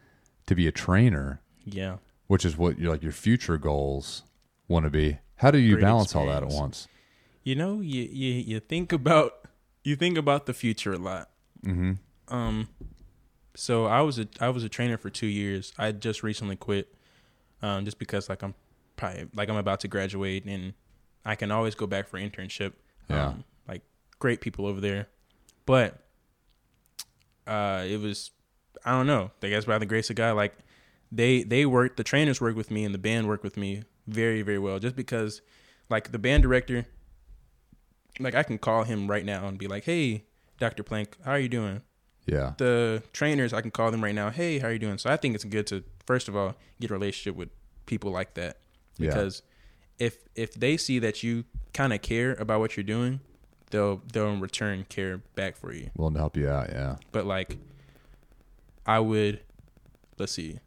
[0.48, 1.42] to be a trainer.
[1.68, 1.98] Yeah.
[2.28, 4.24] which is what your like your future goals
[4.68, 5.20] want to be.
[5.38, 6.88] How do you Great balance all that at once?
[7.44, 9.48] You know, you you you think about
[9.84, 11.30] you think about the future a lot.
[11.66, 11.94] Mm-hmm.
[12.28, 12.70] Um,
[13.56, 15.74] so I was a I was a trainer for two years.
[15.78, 16.94] I just recently quit,
[17.62, 18.56] um, just because like I'm
[18.96, 20.74] probably like I'm about to graduate and
[21.26, 22.74] I can always go back for internship.
[23.10, 23.28] Yeah.
[23.28, 23.82] Um, like
[24.20, 25.08] great people over there,
[25.66, 26.00] but
[27.48, 28.32] uh, it was
[28.84, 29.32] I don't know.
[29.42, 30.56] I guess by the grace of God, like
[31.12, 34.42] they they worked the trainers worked with me and the band worked with me very
[34.42, 34.80] very well.
[34.80, 35.42] Just because
[35.90, 36.86] like the band director,
[38.20, 40.26] like I can call him right now and be like, hey.
[40.58, 40.84] Dr.
[40.84, 41.82] Plank, how are you doing?
[42.26, 42.54] Yeah.
[42.58, 44.30] the trainers I can call them right now.
[44.30, 44.98] Hey, how are you doing?
[44.98, 47.50] So I think it's good to first of all get a relationship with
[47.86, 48.60] people like that
[48.98, 49.12] Yeah.
[50.00, 53.20] If if they see that you kind of care about what you're doing,
[53.72, 55.90] they'll they'll in return care back for you.
[55.96, 56.70] Willing to help you out.
[56.70, 56.98] Yeah.
[57.12, 57.58] But like,
[58.86, 59.42] I would
[60.18, 60.60] let's see.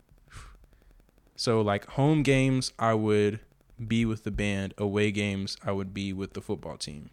[1.37, 3.41] So like home games, I would
[3.87, 4.75] be with the band.
[4.77, 7.11] Away games, I would be with the football team.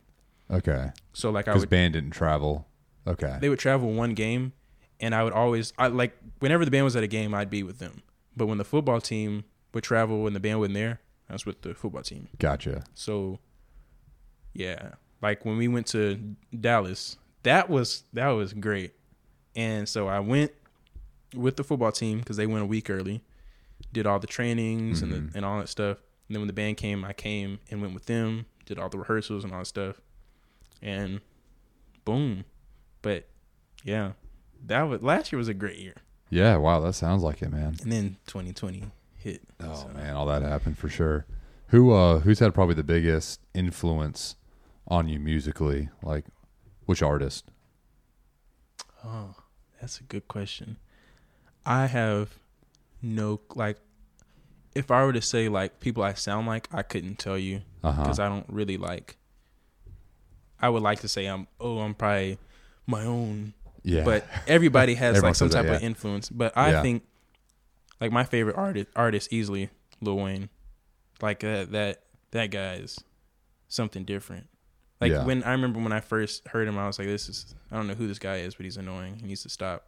[0.50, 0.92] Okay.
[1.14, 2.68] So like I would band didn't travel.
[3.08, 3.38] Okay.
[3.40, 4.54] they would travel one game
[5.00, 7.64] and I would always I like whenever the band was at a game I'd be
[7.64, 8.02] with them.
[8.36, 11.62] But when the football team would travel and the band wasn't there, I was with
[11.62, 12.28] the football team.
[12.40, 12.84] Gotcha.
[12.94, 13.40] So
[14.54, 14.92] yeah.
[15.22, 18.94] Like when we went to Dallas, that was that was great.
[19.56, 20.52] And so I went
[21.34, 23.24] with the football team because they went a week early,
[23.94, 25.32] did all the trainings and Mhm.
[25.32, 25.98] the, and all that stuff.
[26.28, 28.98] And then when the band came, I came and went with them, did all the
[28.98, 30.02] rehearsals and all that stuff,
[30.82, 31.22] and
[32.04, 32.46] boom.
[33.02, 33.28] But
[33.84, 34.14] yeah,
[34.66, 35.96] that was last year was a great year,
[36.30, 36.58] Yeah.
[36.58, 36.80] Wow.
[36.82, 37.78] That sounds like it, man.
[37.82, 38.84] and then 2020
[39.26, 39.42] hit.
[39.60, 41.26] Oh So, man, all that happened for sure.
[41.70, 44.36] Who uh who's had probably the biggest influence
[44.88, 45.90] on you musically?
[46.04, 46.26] Like
[46.86, 47.46] which artist?
[49.04, 49.36] Oh,
[49.82, 50.78] that's a good question.
[51.66, 52.36] I have
[53.02, 53.78] no like.
[54.76, 58.20] If I were to say like people I sound like, I couldn't tell you because
[58.20, 59.18] I don't really like.
[60.60, 62.38] I would like to say I'm oh I'm probably
[62.86, 64.04] my own, Yeah.
[64.04, 66.30] but everybody has like some says that, type of influence.
[66.30, 66.82] But I Yeah.
[66.82, 67.04] think
[68.06, 69.70] like my favorite artist artist easily
[70.02, 70.50] Lil Wayne,
[71.22, 73.00] like uh, that that guy is
[73.68, 74.48] something different.
[75.02, 75.26] Like Yeah.
[75.26, 77.88] when I remember when I first heard him, I was like, "This is I don't
[77.88, 79.18] know who this guy is, but he's annoying.
[79.20, 79.88] He needs to stop."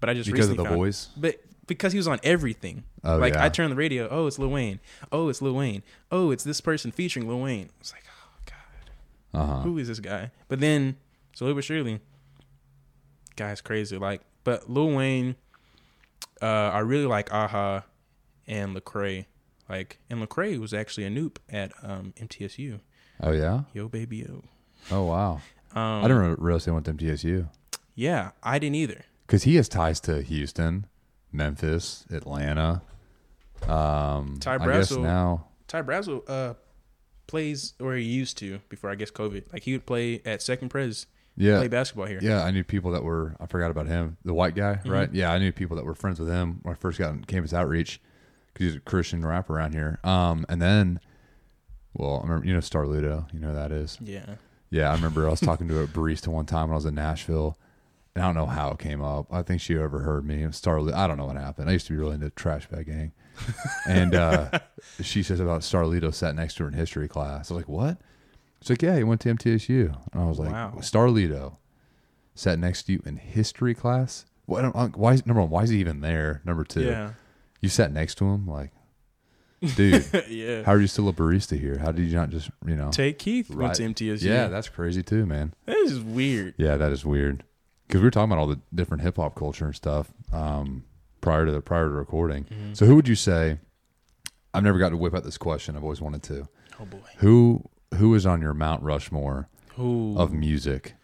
[0.00, 1.08] But I just because of the found- voice.
[1.16, 2.82] but because he was on everything.
[3.04, 3.44] Oh like yeah.
[3.44, 4.80] I turned the radio, oh it's Lil Wayne,
[5.12, 7.70] oh it's Lil Wayne, oh it's this person featuring Lil Wayne.
[7.80, 9.60] It's like, oh god, uh huh.
[9.62, 10.30] who is this guy?
[10.48, 10.96] But then
[11.34, 12.00] slowly but surely,
[13.36, 13.96] guy's crazy.
[13.98, 15.36] Like, but Lil Wayne,
[16.42, 17.84] uh, I really like Aha
[18.46, 19.26] and Lecrae.
[19.68, 22.80] Like, and Lecrae was actually a noob at um, MTSU.
[23.22, 23.62] Oh yeah.
[23.74, 24.44] Yo, baby, yo.
[24.90, 25.40] Oh wow.
[25.74, 27.48] Um, I didn't realize they went to MTSU
[27.94, 29.04] Yeah, I didn't either.
[29.26, 30.86] because he has ties to Houston,
[31.32, 32.82] Memphis, Atlanta.
[33.68, 35.46] Um, Ty I guess now.
[35.66, 36.54] Ty Brasel uh,
[37.26, 39.52] plays, or he used to before I guess COVID.
[39.52, 41.58] Like he would play at Second Pres, Yeah.
[41.58, 42.18] play basketball here.
[42.22, 43.36] Yeah, I knew people that were.
[43.40, 44.90] I forgot about him, the white guy, Mm-hmm.
[44.90, 45.12] right?
[45.12, 47.52] Yeah, I knew people that were friends with him when I first got on campus
[47.52, 48.00] outreach
[48.52, 49.98] because he's a Christian rapper around here.
[50.02, 50.98] Um, and then,
[51.94, 53.98] well, I remember you know Starlito, you know that is.
[54.00, 54.36] Yeah.
[54.70, 56.94] Yeah, I remember I was talking to a barista one time when I was in
[56.94, 57.58] Nashville,
[58.14, 59.26] and I don't know how it came up.
[59.30, 60.42] I think she overheard me.
[60.42, 60.94] It was Starlito.
[60.94, 61.68] I don't know what happened.
[61.68, 63.12] I used to be really into Trash Bag Gang,
[63.86, 64.58] and uh,
[65.02, 67.50] she says about Starlito sat next to her in history class.
[67.50, 67.98] I was like, what?
[68.60, 70.74] She's like, yeah, he went to MTSU, and I was like, Wow.
[70.78, 71.56] Starlito
[72.34, 74.24] sat next to you in history class.
[74.46, 74.62] Why?
[74.62, 75.12] don't- Why?
[75.14, 76.40] is- Number one, why is he even there?
[76.44, 77.10] Number two, Yeah.
[77.60, 78.70] you sat next to him, like,
[79.74, 80.04] dude.
[80.28, 80.62] yeah.
[80.64, 81.78] How are you still a barista here?
[81.78, 82.90] How did you not just, you know?
[82.90, 83.64] Take Keith Right.
[83.64, 84.22] went to MTSU.
[84.22, 85.54] Yeah, that's crazy too, man.
[85.66, 86.54] that is weird.
[86.56, 87.44] Yeah, that is weird.
[87.86, 90.84] Because we were talking about all the different hip hop culture and stuff um,
[91.20, 92.44] prior to the prior to recording.
[92.44, 92.74] Mm-hmm.
[92.74, 93.58] So, who would you say?
[94.52, 95.76] I've never got to whip out this question.
[95.76, 96.48] I've always wanted to.
[96.80, 96.98] Oh boy.
[97.18, 97.62] Who
[97.94, 100.18] who is on your Mount Rushmore Ooh.
[100.18, 100.94] of music?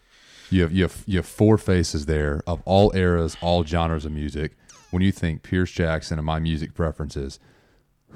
[0.51, 4.13] You have you have you have four faces there of all eras, all genres of
[4.13, 4.57] music.
[4.91, 7.39] When you think Pierce Jackson and my music preferences,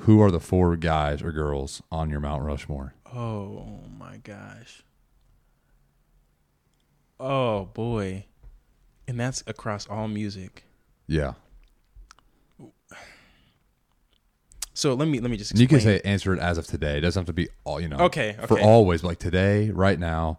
[0.01, 2.95] who are the four guys or girls on your Mount Rushmore?
[3.15, 4.83] Oh my gosh.
[7.19, 8.27] Oh boy.
[9.09, 10.65] And that's across all music.
[11.07, 11.35] Yeah,
[14.77, 16.99] So let me let me just And you can say answer it as of today.
[16.99, 17.97] It doesn't have to be all you know.
[17.97, 20.39] Okay, For always, like today, right now,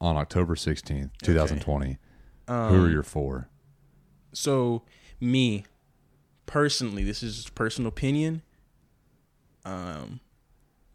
[0.00, 1.98] on October sixteenth, two thousand twenty.
[2.46, 3.48] who are Um, your four?
[4.32, 4.82] So
[5.20, 5.64] me
[6.46, 8.42] personally, this is just personal opinion.
[9.64, 10.20] Um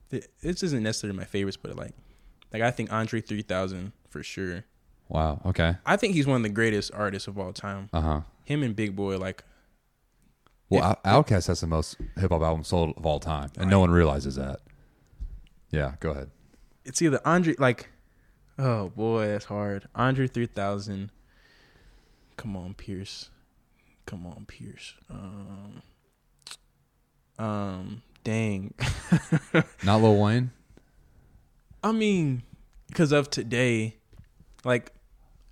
[0.10, 1.93] th- this isn't necessarily my favorites, but like
[2.54, 4.63] like I think Andre 3000 for sure.
[5.10, 5.41] Wow.
[5.45, 5.76] Okay.
[5.86, 7.89] I think he's one of the greatest artists of all time.
[7.91, 8.21] Uh huh.
[8.45, 9.43] Him and Big Boi like
[10.69, 13.80] Well, Out- Outkast has the most hip hop albums sold of all time, and no
[13.80, 14.60] one realizes that.
[15.71, 16.30] Yeah, go ahead.
[16.86, 17.89] it's either Andre like
[18.60, 19.88] oh boy, that's hard.
[19.95, 21.12] Andre three thousand.
[22.38, 23.30] Come on, Pierce.
[24.06, 24.93] Come on, Pierce.
[25.10, 25.82] Um
[27.39, 28.73] um dang.
[29.84, 30.51] Not Lil Wayne.
[31.84, 32.43] I mean,
[32.88, 33.95] because of today,
[34.65, 34.91] like,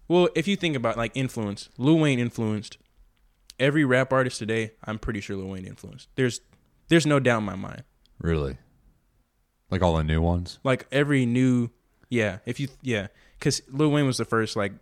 [0.08, 2.78] well, if you think about like influence, Lil Wayne influenced
[3.60, 4.72] every rap artist today.
[4.84, 6.10] I'm pretty sure Lil Wayne influenced.
[6.15, 6.41] There's,
[6.89, 7.84] there's no doubt in my mind.
[8.20, 8.58] Really?
[9.72, 10.60] Like all the new ones?
[10.63, 11.70] Like every new,
[12.10, 12.39] yeah.
[12.46, 13.08] If you, yeah,
[13.39, 14.74] because Lil Wayne was the first like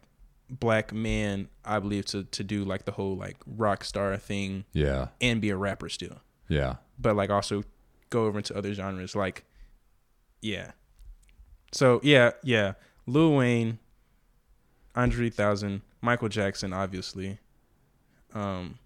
[0.50, 5.08] black man, I believe, to to do like the whole like rock star thing Yeah.
[5.22, 6.76] and be a rapper still, Yeah.
[7.00, 7.64] but like also
[8.10, 9.16] go over into other genres.
[9.16, 9.46] Like,
[10.42, 10.72] yeah.
[11.72, 12.74] So yeah, yeah.
[13.08, 13.80] Lil Wayne,
[14.96, 17.40] Andre 3000, Michael Jackson, obviously.
[18.34, 18.80] Um,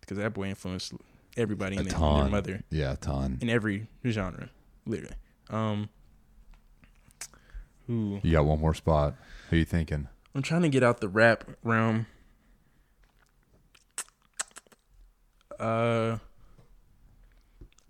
[0.00, 0.92] because that boy influenced
[1.36, 3.38] everybody A and their, mother Yeah, a ton.
[3.40, 4.50] in every genre,
[4.86, 5.14] literally.
[5.50, 5.88] Um,
[7.90, 9.14] ooh, You got one more spot.
[9.50, 10.08] Who you thinking?
[10.34, 12.06] I'm trying to get out the rap realm.
[15.58, 16.18] Uh,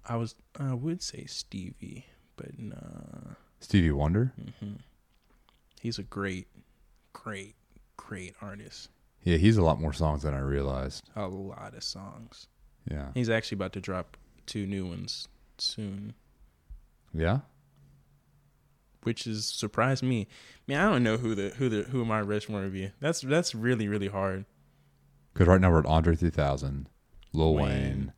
[0.06, 3.34] I was I would say Stevie, but nah.
[3.60, 4.32] Stevie Wonder?
[4.40, 4.74] Mm-hmm.
[5.80, 6.48] He's a great,
[7.14, 7.54] great,
[7.96, 8.90] great artist.
[9.24, 11.08] Yeah, he's a lot more songs than I realized.
[11.16, 12.46] A lot of songs.
[12.90, 13.08] Yeah.
[13.14, 16.14] He's actually about to drop two new ones soon,
[17.14, 17.40] Yeah?
[19.02, 20.26] which is surprised me.
[20.66, 22.90] Man, I don't know who the who the who my Rushmore would be.
[23.00, 24.44] That's that's really really hard.
[25.32, 26.88] Because right now we're at Andre 3000,
[27.32, 28.12] Lil Wayne, Wayne,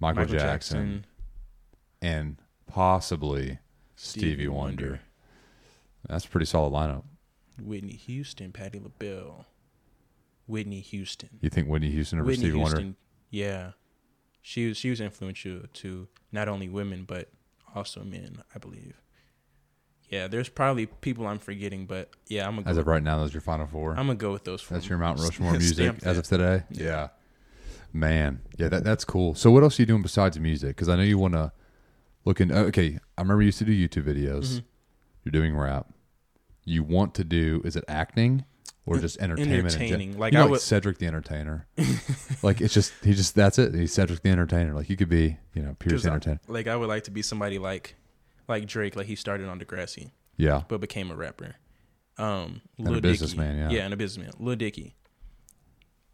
[0.00, 1.06] Michael, Jackson,
[2.02, 3.58] and possibly
[3.96, 5.00] Stevie, Wonder.
[6.08, 7.04] That's a pretty solid lineup.
[7.62, 9.46] Whitney Houston, Patti LaBelle,
[10.46, 12.78] Whitney Houston, You think Whitney Houston over Whitney Stevie Houston.
[12.84, 12.96] Wonder?
[13.30, 13.70] Yeah,
[14.42, 17.30] she was she was influential to not only women but
[17.74, 19.00] also men, I believe.
[20.10, 23.18] Yeah, there's probably people I'm forgetting, but yeah, I'm gonna As go, of right now,
[23.18, 24.60] those are your final 4 I'm gonna go with those.
[24.60, 24.76] Four.
[24.76, 26.64] That's your Mount Rushmore music as of today.
[26.70, 26.84] Yeah.
[26.84, 27.08] Yeah,
[27.92, 28.40] man.
[28.58, 29.34] Yeah, that that's cool.
[29.34, 30.76] So, what else are you doing besides music?
[30.76, 31.52] Because I know you want to
[32.26, 32.52] look in.
[32.52, 34.58] Okay, I remember you used to do YouTube videos.
[34.58, 34.64] Mhm.
[35.24, 35.86] You're doing rap.
[36.64, 37.62] You want to do?
[37.64, 38.44] Is it acting
[38.86, 39.64] or just entertainment?
[39.66, 40.18] entertaining.
[40.18, 41.66] Like you know, I like Cedric the Entertainer.
[42.42, 43.74] like it's just he just that's it.
[43.74, 44.74] He's Cedric the Entertainer.
[44.74, 46.40] Like you could be, you know, Pierce the I- Entertainer.
[46.48, 47.94] like I would like to be somebody like
[48.48, 48.96] like Drake.
[48.96, 51.56] Like he started on Degrassi, Yeah, but became a rapper.
[52.18, 53.00] Um, And a Dicky.
[53.00, 53.70] businessman, yeah.
[53.70, 54.32] yeah, and a businessman.
[54.38, 54.94] Lil Dicky.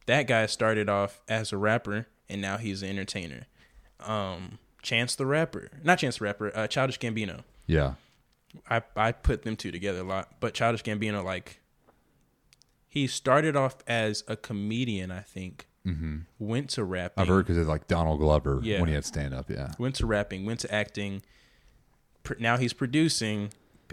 [0.06, 3.46] That guy started off as a rapper, and now he's an entertainer.
[4.00, 7.42] Um, Chance the Rapper, not Chance the Rapper, uh, Childish Gambino.
[7.66, 7.94] yeah,
[8.70, 11.60] I I put them two together a lot, but Childish Gambino like
[12.88, 15.66] he started off as a comedian, I think.
[15.84, 17.22] hmm Went to rapping.
[17.22, 18.80] I've heard because it's like Donald Glover Yeah.
[18.80, 19.50] when he had stand up.
[19.50, 21.22] Yeah, went to rapping, went to acting.
[22.38, 23.50] Now he's producing.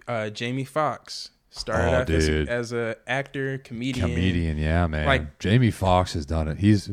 [0.08, 4.58] Uh, Jamie Foxx started Oh, off as, as a actor, comedian, comedian.
[4.58, 5.06] Yeah, man.
[5.06, 6.58] Like- Jamie Foxx has done it.
[6.58, 6.90] He's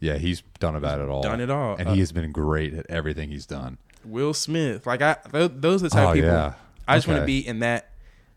[0.00, 1.22] yeah, he's done about it all.
[1.22, 1.76] done it all.
[1.76, 3.78] and Uh, he has been great at everything he's done.
[4.04, 6.30] Will Smith, like I, th- those are the type Oh of people.
[6.30, 6.54] yeah,
[6.88, 7.90] I just want to be in that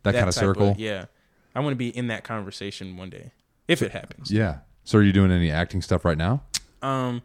[0.04, 0.76] that, kind of circle.
[0.78, 1.06] yeah,
[1.56, 3.32] I want to be in that conversation one day
[3.68, 4.32] if it happens.
[4.32, 4.60] Yeah.
[4.84, 6.44] So are you doing any acting stuff right now?
[6.82, 7.22] Um,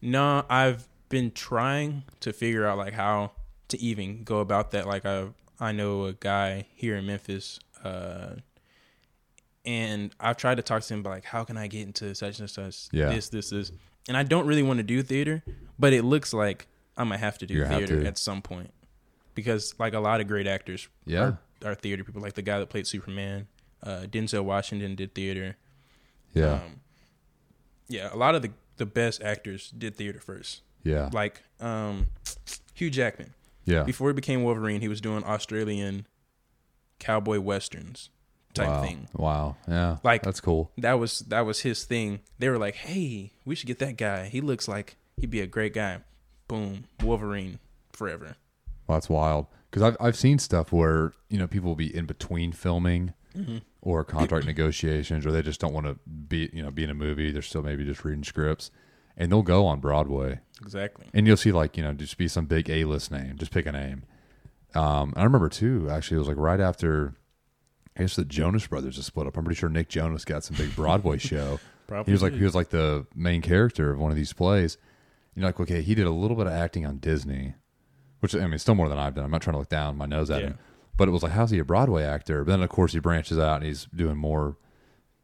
[0.00, 3.32] no, I've been trying to figure out like how
[3.68, 4.86] to even go about that.
[4.86, 5.26] Like I,
[5.60, 8.36] I know a guy here in Memphis, uh,
[9.64, 12.40] and I've tried to talk to him, but like, how can I get into such
[12.40, 12.88] and such?
[12.92, 13.10] Yeah.
[13.10, 13.70] This, this, this,
[14.08, 15.42] and I don't really want to do theater,
[15.78, 16.66] but it looks like
[16.96, 18.06] I might have to do You have theater to.
[18.06, 18.72] at some point
[19.34, 21.20] because like a lot of great actors, Yeah.
[21.64, 22.20] are, are theater people.
[22.22, 23.46] Like the guy that played Superman,
[23.82, 25.56] uh, Denzel Washington did theater.
[26.34, 26.54] Yeah.
[26.54, 26.80] Um,
[27.88, 30.62] yeah, a lot of the the best actors did theater first.
[30.82, 31.10] yeah.
[31.12, 32.06] Like um,
[32.74, 33.34] Hugh Jackman.
[33.64, 33.84] Yeah.
[33.84, 36.06] Before he became Wolverine, he was doing Australian
[36.98, 38.10] cowboy westerns
[38.54, 38.82] type wow.
[38.82, 39.08] thing.
[39.14, 39.56] Wow.
[39.68, 39.98] Yeah.
[40.02, 40.72] Like- that's cool.
[40.78, 42.20] That was that was his thing.
[42.38, 44.26] They were like, "Hey, we should get that guy.
[44.26, 45.98] He looks like he'd be a great guy."
[46.48, 47.58] Boom, Wolverine
[47.92, 48.36] forever.
[48.86, 49.46] Well, that's wild.
[49.70, 53.58] Because I've I've seen stuff where you know people will be in between filming Mm-hmm.
[53.80, 56.94] or contract negotiations, or they just don't want to be you know be in a
[56.94, 57.30] movie.
[57.32, 58.70] They're still maybe just reading scripts,
[59.16, 61.06] and they'll go on Broadway, Exactly.
[61.14, 63.36] and you'll see like you know just be some big A list name.
[63.38, 64.04] Just pick a name.
[64.74, 65.88] Um, I remember too.
[65.90, 67.14] Actually, it was like right after.
[67.96, 69.36] I guess the Jonas Brothers just split up.
[69.36, 71.60] I'm pretty sure Nick Jonas got some big Broadway show.
[71.86, 72.38] Probably He was like did.
[72.38, 74.78] he was like the main character of one of these plays.
[75.34, 77.54] You're like, okay, he did a little bit of acting on Disney,
[78.20, 79.24] which I mean, still more than I've done.
[79.26, 80.46] I'm not trying to look down my nose at Yeah.
[80.48, 80.58] him,
[80.96, 82.44] but it was like, how's he a Broadway actor?
[82.44, 84.56] But then of course he branches out and he's doing more,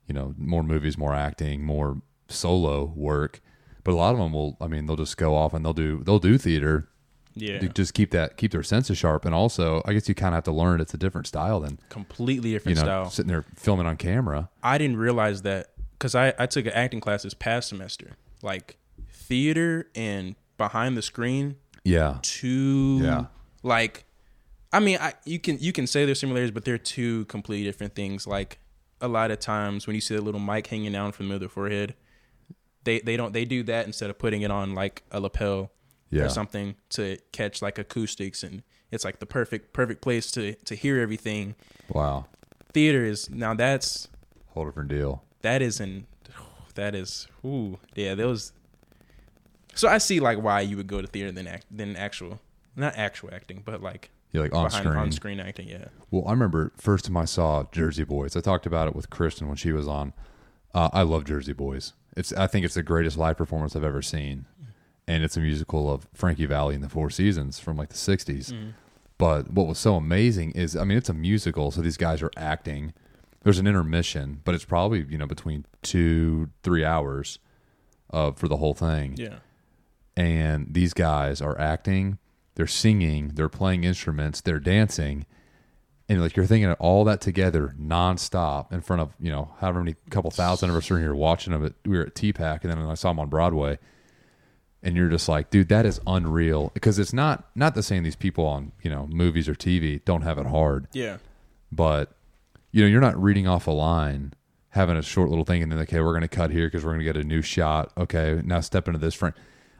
[0.06, 3.40] you know, more movies, more acting, more solo work.
[3.84, 4.56] But a lot of them will.
[4.60, 6.88] I mean, they'll just go off and they'll do they'll do theater
[7.34, 7.58] Yeah.
[7.60, 9.24] to just keep that keep their senses sharp.
[9.24, 11.78] And also, I guess you kind of have to learn it's a different style than
[11.88, 13.10] Completely different you know style.
[13.10, 14.50] sitting there filming on camera.
[14.62, 18.16] I didn't realize that because I, I took an acting class this past semester.
[18.42, 18.76] Like
[19.10, 23.26] theater and behind the screen, Yeah, two Yeah.
[23.62, 24.04] like
[24.72, 27.94] I mean I you can you can say there's similarities, but they're two completely different
[27.94, 28.26] things.
[28.26, 28.58] Like
[29.00, 31.44] a lot of times when you see the little mic hanging down from the middle
[31.46, 31.94] of the forehead,
[32.84, 35.70] they they don't they do that instead of putting it on like a lapel
[36.10, 40.54] yeah, or something to catch like acoustics and it's like the perfect perfect place to
[40.54, 41.54] to hear everything.
[41.90, 42.26] wow,
[42.72, 44.08] Theater is now that's
[44.48, 45.22] whole different deal.
[45.42, 46.06] that is an
[46.74, 48.52] that is ooh yeah those
[49.74, 52.40] so i see like why you would go to theater than act than actual
[52.74, 54.96] not actual acting but like Yeah, like on screen.
[54.96, 58.36] on screen acting yeah Well, I remember first time I saw Jersey Boys.
[58.36, 60.12] I talked about it with Kristen when she was on.
[60.74, 61.94] Uh, I love Jersey Boys.
[62.16, 64.44] It's I think it's the greatest live performance I've ever seen,
[65.06, 68.72] and it's a musical of Frankie Valli and the Four Seasons from like the '60s.
[69.16, 72.30] But what was so amazing is, I mean, it's a musical, so these guys are
[72.36, 72.92] acting.
[73.42, 77.38] There's an intermission, but it's probably you know between two three hours,
[78.12, 79.38] uh, for the whole thing yeah
[80.16, 82.18] and these guys are acting,
[82.58, 85.24] they're singing, they're playing instruments, they're dancing,
[86.08, 89.78] and like you're thinking of all that together nonstop in front of you know however
[89.78, 91.64] many couple thousand of us are in here watching them.
[91.64, 93.78] At, we were at TPAC, and then I saw them on Broadway,
[94.82, 96.72] and you're just like, dude, that is unreal.
[96.74, 98.02] Because it's not not the same.
[98.02, 101.18] these people on you know movies or TV don't have it hard, yeah
[101.70, 102.16] but
[102.72, 104.32] you know you're not reading off a line
[104.70, 106.92] having a short little thing and then okay we're going to cut here because we're
[106.92, 109.34] going to get a new shot okay now step into this frame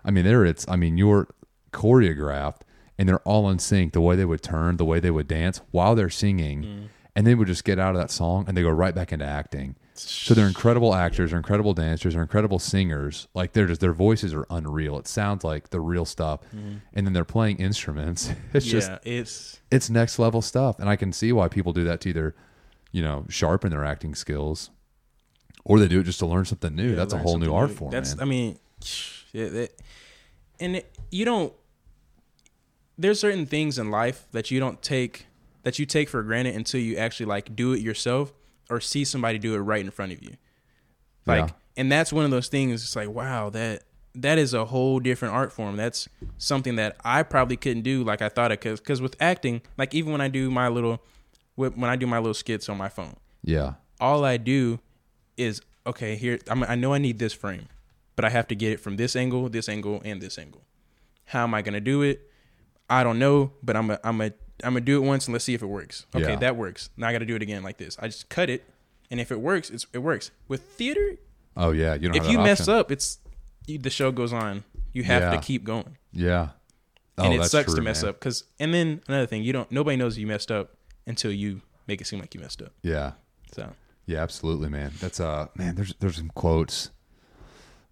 [0.04, 1.28] i mean there it's i mean you're
[1.72, 2.60] choreographed
[2.98, 5.60] and they're all in sync the way they would turn the way they would dance
[5.70, 6.88] while they're singing mm.
[7.14, 9.24] and they would just get out of that song and they go right back into
[9.24, 9.76] acting.
[9.94, 13.28] So they're incredible actors they're incredible dancers they're incredible singers.
[13.34, 14.98] Like they're just their voices are unreal.
[14.98, 16.40] It sounds like the real stuff.
[16.54, 16.80] Mm.
[16.94, 18.30] And then they're playing instruments.
[18.52, 20.78] It's yeah just it's it's next level stuff.
[20.78, 22.34] And i can see why people do that to either
[22.92, 24.70] you know sharpen their acting skills
[25.64, 26.90] or they do it just to learn something new.
[26.90, 28.22] Yeah, that's a whole new art form that's man.
[28.22, 28.58] I mean
[29.34, 29.82] it, it,
[30.60, 31.52] and it, you don't
[32.98, 35.26] there's certain things in life that you don't take
[35.62, 38.32] that you take for granted until you actually like do it yourself
[38.70, 40.34] or see somebody do it right in front of you
[41.26, 41.54] like Yeah.
[41.76, 43.84] and that's one of those things it's like wow that
[44.14, 48.20] that is a whole different art form that's something that i probably couldn't do like
[48.22, 51.00] i thought it could because with acting like even when i do my little
[51.54, 54.78] when i do my little skits on my phone yeah all I do
[55.36, 56.14] is okay.
[56.14, 57.66] Here, I'm, I know I need this frame,
[58.14, 60.62] but I have to get it from this angle, this angle, and this angle.
[61.24, 62.27] How am I gonna do it?
[62.90, 64.26] I don't know, but I'm a, I'm a,
[64.64, 66.06] I'm gonna do it once and let's see if it works.
[66.14, 66.36] Okay, Yeah.
[66.36, 66.90] that works.
[66.96, 67.96] Now I got to do it again like this.
[68.00, 68.64] I just cut it,
[69.10, 70.30] and if it works, it's, it works.
[70.48, 71.16] With theater,
[71.56, 72.74] oh yeah you don't if you mess option.
[72.74, 73.18] up, it's
[73.66, 74.64] you, the show goes on.
[74.92, 75.30] You have Yeah.
[75.32, 76.48] to keep going, yeah
[77.18, 78.10] oh, and it sucks true, to mess man.
[78.10, 78.20] up.
[78.20, 79.70] Cause and then another thing, you don't.
[79.70, 80.74] Nobody knows you messed up
[81.06, 82.72] until you make it seem like you messed up.
[82.82, 83.12] yeah
[83.52, 83.70] So
[84.06, 86.90] yeah absolutely man that's uh man there's there's some quotes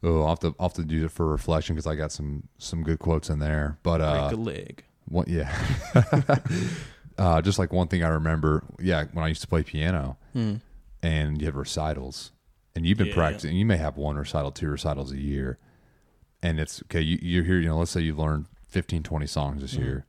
[0.02, 2.48] oh i'll have to, I'll have to do it for reflection because i got some
[2.58, 4.84] some good quotes in there but uh break a leg.
[5.08, 5.28] What?
[5.28, 5.50] Yeah.
[7.18, 11.40] uh, just like one thing I remember, yeah, when I used to play piano, and
[11.40, 12.32] you have recitals,
[12.74, 13.14] and you've been Yeah.
[13.14, 13.56] practicing.
[13.56, 15.58] You may have one recital, two recitals a year,
[16.42, 17.00] and it's okay.
[17.00, 17.60] You, you're here.
[17.60, 20.06] You know, let's say you've learned 15, 20 songs this year.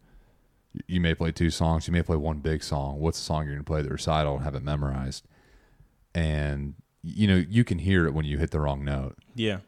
[0.74, 1.88] You- You may play two songs.
[1.88, 3.00] You may play one big song.
[3.00, 5.28] What's the song you're going to play at the recital and have it memorized?
[6.14, 6.74] And
[7.04, 9.60] you know, you can hear it when you hit the wrong note Yeah.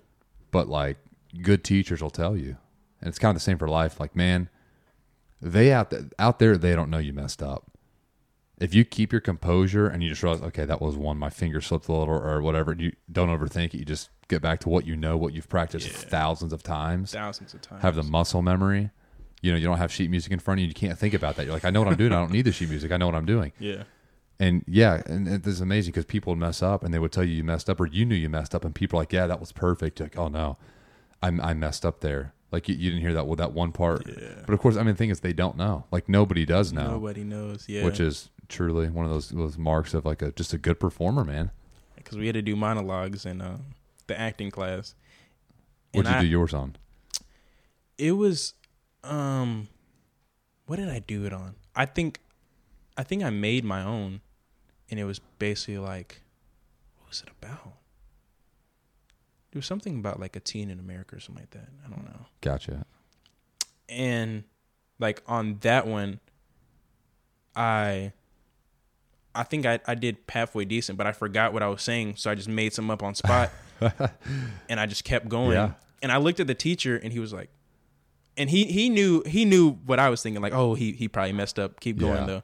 [0.52, 0.98] But like
[1.42, 2.58] good teachers will tell you.
[3.02, 4.00] And it's kind of the same for life.
[4.00, 4.50] Like man
[5.42, 7.66] they out th- out there they don't know you messed up.
[8.60, 11.62] If you keep your composure and you just realize okay that was one my finger
[11.62, 13.76] slipped a little or, whatever you don't overthink it.
[13.78, 16.10] You just get back to what you know what you've practiced Yeah.
[16.10, 17.14] thousands of times.
[17.14, 17.82] Thousands of times.
[17.82, 18.92] have the muscle memory.
[19.42, 20.68] You know you don't have sheet music in front of you.
[20.68, 21.46] You can't think about that.
[21.46, 22.12] You're like i know what i'm doing.
[22.12, 22.92] I don't need the sheet music.
[22.92, 23.54] I know what i'm doing.
[23.60, 23.84] Yeah.
[24.40, 27.24] And yeah, and it is amazing because people would mess up and they would tell
[27.24, 29.28] you you messed up or you knew you messed up, and people are like, yeah,
[29.28, 30.00] that was perfect.
[30.00, 30.58] You're like, oh no,
[31.22, 32.34] I I messed up there.
[32.52, 34.08] Like you, you didn't hear that with that one part.
[34.08, 34.42] Yeah.
[34.48, 35.86] But of course, I mean, the thing is, they don't know.
[35.92, 37.66] Like nobody does know, Nobody knows.
[37.70, 37.84] Yeah.
[37.84, 41.24] which is truly one of those those marks of like a just a good performer,
[41.24, 41.52] man.
[41.96, 43.58] because we had to do monologues in uh,
[44.08, 44.96] the acting class.
[45.92, 46.76] What did you I- do yours on?
[47.98, 48.54] It was,
[49.04, 49.68] um,
[50.66, 51.56] what did I do it on?
[51.76, 52.22] I think,
[52.98, 54.22] I think I made my own,
[54.92, 56.22] and it was basically like,
[56.98, 57.74] what was it about?
[59.52, 61.70] It was something about like a teen in America or something like that.
[61.86, 62.26] I don't know.
[62.42, 62.86] Gotcha.
[63.88, 64.44] and
[65.00, 66.20] like on that one
[67.56, 68.12] i
[69.34, 72.30] i think i, I did halfway decent but i forgot what i was saying so
[72.30, 73.50] i just made some up on spot
[74.70, 75.72] and i just kept going Yeah.
[76.02, 77.50] and I looked at the teacher, and he was like,
[78.38, 80.42] and he he knew he knew what I was thinking.
[80.42, 81.80] Like, oh, he he probably messed up.
[81.82, 82.26] Keep going Yeah.
[82.26, 82.44] though.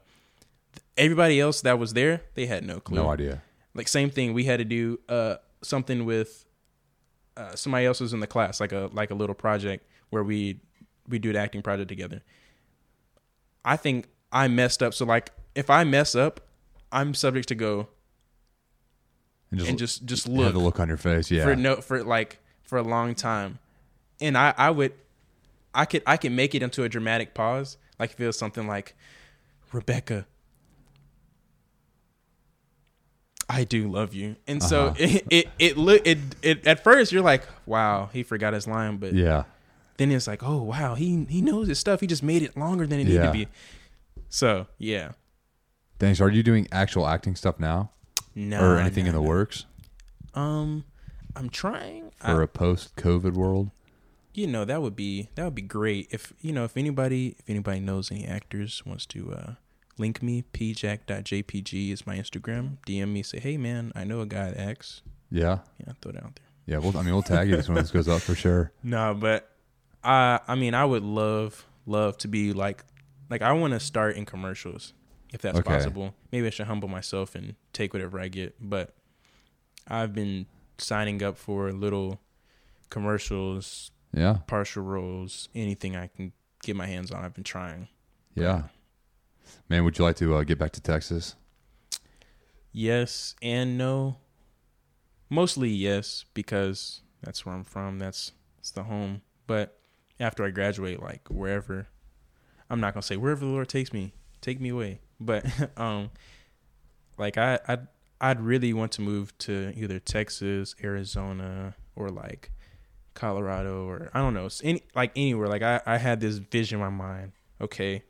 [0.96, 2.96] Everybody else that was there, they had no clue.
[2.96, 3.42] No idea.
[3.74, 4.32] Like same thing.
[4.32, 6.44] We had to do uh something with
[7.36, 10.60] uh, somebody else was in the class, like a like a little project where we
[11.08, 12.22] we do the acting project together.
[13.64, 14.94] I think I messed up.
[14.94, 16.40] So like if I mess up,
[16.92, 17.88] I'm subject to go
[19.50, 21.30] And just, and just just have look the look on your face.
[21.30, 21.44] Yeah.
[21.44, 23.58] for no for like for a long time.
[24.20, 24.92] And I I would
[25.74, 27.76] I could I could make it into a dramatic pause.
[27.98, 28.94] Like if it was something like
[29.72, 30.26] Rebecca
[33.48, 34.36] I do love you.
[34.46, 34.94] And so Uh-huh.
[34.98, 38.96] it it it look it, it at first you're like, wow, he forgot his line,
[38.96, 39.44] but yeah.
[39.98, 42.00] then it's like, oh wow, he he knows his stuff.
[42.00, 43.48] He just made it longer than it needed to be.
[44.28, 45.12] So yeah.
[45.98, 46.20] Thanks.
[46.20, 47.90] Are you doing actual acting stuff now,
[48.34, 49.26] No or anything in the no.
[49.28, 49.64] works
[50.34, 50.84] Um
[51.34, 52.10] I'm trying.
[52.18, 53.70] for I- a post-COVID world?
[54.34, 57.48] you know that would be that would be great if you know if anybody if
[57.48, 59.54] anybody knows any actors wants to uh
[59.98, 64.50] link me pjack.jpg is my instagram dm me say hey man i know a guy
[64.50, 65.58] that acts Yeah.
[65.84, 66.78] yeah throw it out there Yeah.
[66.78, 68.72] Well, I mean, we'll tag you as when this goes up for sure.
[68.82, 69.50] no but
[70.04, 72.84] i i mean i would love love to be like
[73.30, 74.92] like i want to start in commercials
[75.32, 75.68] if that's Okay.
[75.74, 78.94] possible maybe i should humble myself and take whatever i get but
[79.88, 80.46] i've been
[80.78, 82.20] signing up for little
[82.90, 84.38] commercials Yeah.
[84.46, 86.32] partial roles anything i can
[86.62, 87.88] get my hands on i've been trying
[88.34, 88.62] Yeah.
[89.68, 91.34] Man, would you like to uh, get back to Texas?
[92.72, 94.18] Yes and no.
[95.30, 97.98] Mostly yes because that's where I'm from.
[97.98, 99.22] That's it's the home.
[99.46, 99.78] But
[100.20, 101.88] after I graduate, like wherever,
[102.68, 105.00] I'm not gonna say wherever the Lord takes me, take me away.
[105.18, 105.46] But
[105.78, 106.10] um,
[107.18, 107.86] like I I I'd,
[108.20, 112.50] I'd really want to move to either Texas, Arizona, or like
[113.14, 115.48] Colorado, or I don't know, any like anywhere.
[115.48, 117.32] Like I I had this vision in my mind.
[117.60, 118.02] Okay,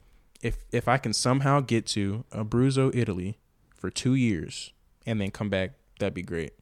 [0.42, 3.38] if if I can somehow get to Abruzzo, Italy
[3.74, 4.72] for two years
[5.06, 6.52] and then come back, that'd be great.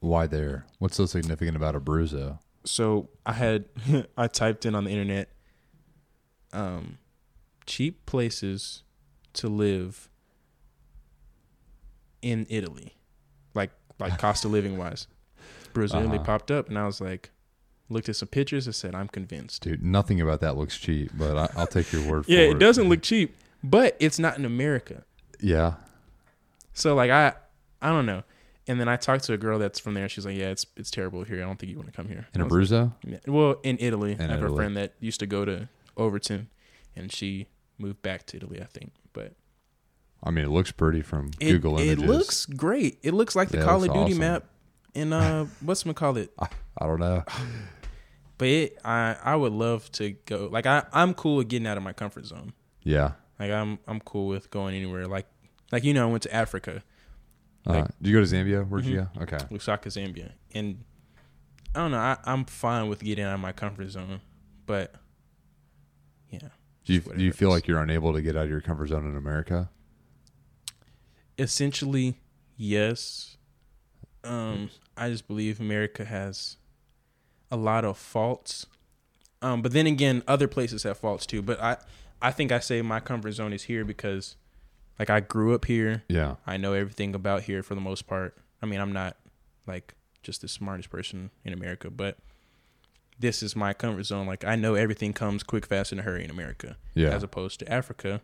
[0.00, 0.66] Why there?
[0.78, 2.38] What's so significant about Abruzzo?
[2.64, 3.64] So I had
[4.16, 5.30] I typed in on the internet
[6.52, 6.98] um
[7.66, 8.82] cheap places
[9.34, 10.08] to live
[12.22, 12.94] in Italy.
[13.54, 15.06] Like like cost of living wise.
[15.72, 16.24] Abruzzo Italy Uh-huh.
[16.24, 17.30] popped up and I was like
[17.88, 19.62] looked at some pictures and said I'm convinced.
[19.62, 22.34] Dude, nothing about that looks cheap, but I, I'll take your word for it.
[22.34, 22.52] Yeah, it.
[22.52, 25.04] it doesn't look cheap, but it's not in America.
[25.40, 25.74] Yeah.
[26.72, 27.34] So like I
[27.80, 28.22] I don't know.
[28.68, 30.08] And then I talked to a girl that's from there.
[30.08, 31.40] She's like, "Yeah, it's it's terrible here.
[31.40, 32.92] I don't think you want to come here." In Abruzzo?
[33.06, 33.18] Yeah.
[33.26, 36.48] Well, in Italy, In I have a friend that used to go to Overton,
[36.96, 37.46] and she
[37.78, 38.92] moved back to Italy, I think.
[39.12, 39.34] But
[40.24, 42.98] I mean, it looks pretty from it, Google it looks great.
[43.04, 44.18] It looks like the Yeah, Call of Duty awesome.
[44.18, 44.44] map
[44.94, 46.32] in uh, what's gonna call it?
[46.38, 47.24] I, I don't know.
[48.38, 50.48] But it, I I would love to go.
[50.52, 52.52] Like I I'm cool with getting out of my comfort zone.
[52.82, 53.12] Yeah.
[53.38, 55.06] Like I'm I'm cool with going anywhere.
[55.06, 55.26] Like
[55.72, 56.82] like you know, I went to Africa,
[57.66, 58.68] Uh, Like- did you go to Zambia?
[58.68, 59.18] Where'd you Mm-hmm.
[59.18, 59.22] go?
[59.22, 59.38] Okay.
[59.54, 60.84] Lusaka, Zambia, and
[61.74, 61.98] I don't know.
[61.98, 64.20] I, I'm fine with getting out of my comfort zone,
[64.66, 64.94] but
[66.30, 66.48] yeah.
[66.84, 69.04] Do you, do you feel like you're unable to get out of your comfort zone
[69.10, 69.70] in America?
[71.38, 72.18] essentially
[72.56, 73.36] yes
[74.24, 76.56] um i just believe america has
[77.50, 78.66] a lot of faults
[79.42, 81.76] um but then again other places have faults too but i
[82.22, 84.36] i think i say my comfort zone is here because
[84.98, 86.36] like i grew up here Yeah.
[86.46, 89.16] i know everything about here for the most part i mean i'm not
[89.66, 92.18] like just the smartest person in america but
[93.18, 96.24] this is my comfort zone like i know everything comes quick fast in a hurry
[96.24, 97.10] in america Yeah.
[97.10, 98.20] as opposed to Africa,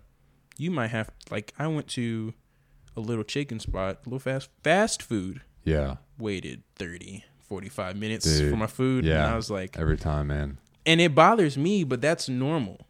[0.59, 2.35] you might have like I went to
[2.97, 5.97] a little chicken spot, a little fast fast food, yeah.
[6.18, 9.24] waited 30, 45 minutes Dude, for my food yeah.
[9.24, 10.57] and I was like Every time, man.
[10.86, 12.80] and it bothers me, but that's normal.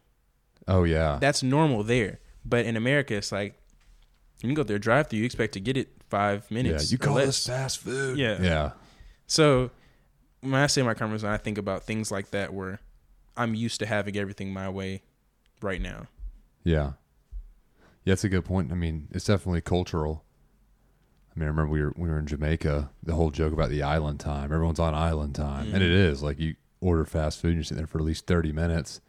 [0.69, 1.17] Oh, yeah.
[1.19, 2.21] That's normal there.
[2.45, 3.55] But in America it's like
[4.41, 6.89] when you go there drive through, you expect to get it 5 minutes.
[6.89, 6.93] yeah.
[6.93, 7.25] You call less.
[7.25, 8.17] this fast food?
[8.17, 8.41] Yeah.
[8.41, 8.71] Yeah.
[9.27, 9.69] So
[10.39, 12.79] when I say my comfort I think about things like that where
[13.35, 15.01] I'm used to having everything my way
[15.61, 16.07] right now.
[16.63, 16.93] Yeah.
[18.05, 18.71] Yeah, that's a good point.
[18.71, 20.23] I mean, it's definitely cultural.
[21.35, 22.89] I mean, I remember we were we were in Jamaica.
[23.01, 24.51] The whole joke about the island time.
[24.53, 26.21] Everyone's on island time, and it Mm.
[26.21, 29.01] like you order fast food, and you're sitting there for at least thirty minutes,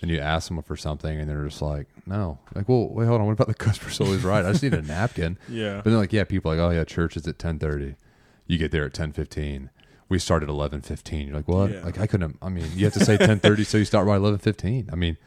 [0.00, 3.20] and you ask them for something, and they're just like, "No." Like, well, wait, hold
[3.20, 3.26] on.
[3.26, 4.44] What about the customer service right?
[4.44, 5.36] I just need a napkin.
[5.48, 5.76] Yeah.
[5.76, 7.96] But then, like, yeah, people are like, "Oh yeah, church is at ten thirty.
[8.46, 9.70] You get there at ten fifteen.
[10.08, 11.26] We start at eleven fifteen.
[11.28, 11.70] You're like, what?
[11.70, 11.84] Yeah.
[11.84, 12.36] Like, I couldn't.
[12.42, 14.88] I mean, you have to say ten thirty, so you start by eleven fifteen.
[14.92, 15.18] I mean,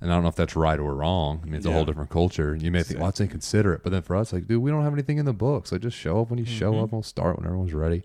[0.00, 1.40] and I don't know if that's right or wrong.
[1.42, 1.74] I mean, it's a Yeah.
[1.76, 2.54] whole different culture.
[2.54, 3.82] You may think, well, that's inconsiderate.
[3.82, 5.72] But then for us, like, dude, we don't have anything in the books.
[5.72, 6.82] Like, just show up when you show Mhm.
[6.84, 6.92] up.
[6.92, 8.04] We'll start when everyone's ready.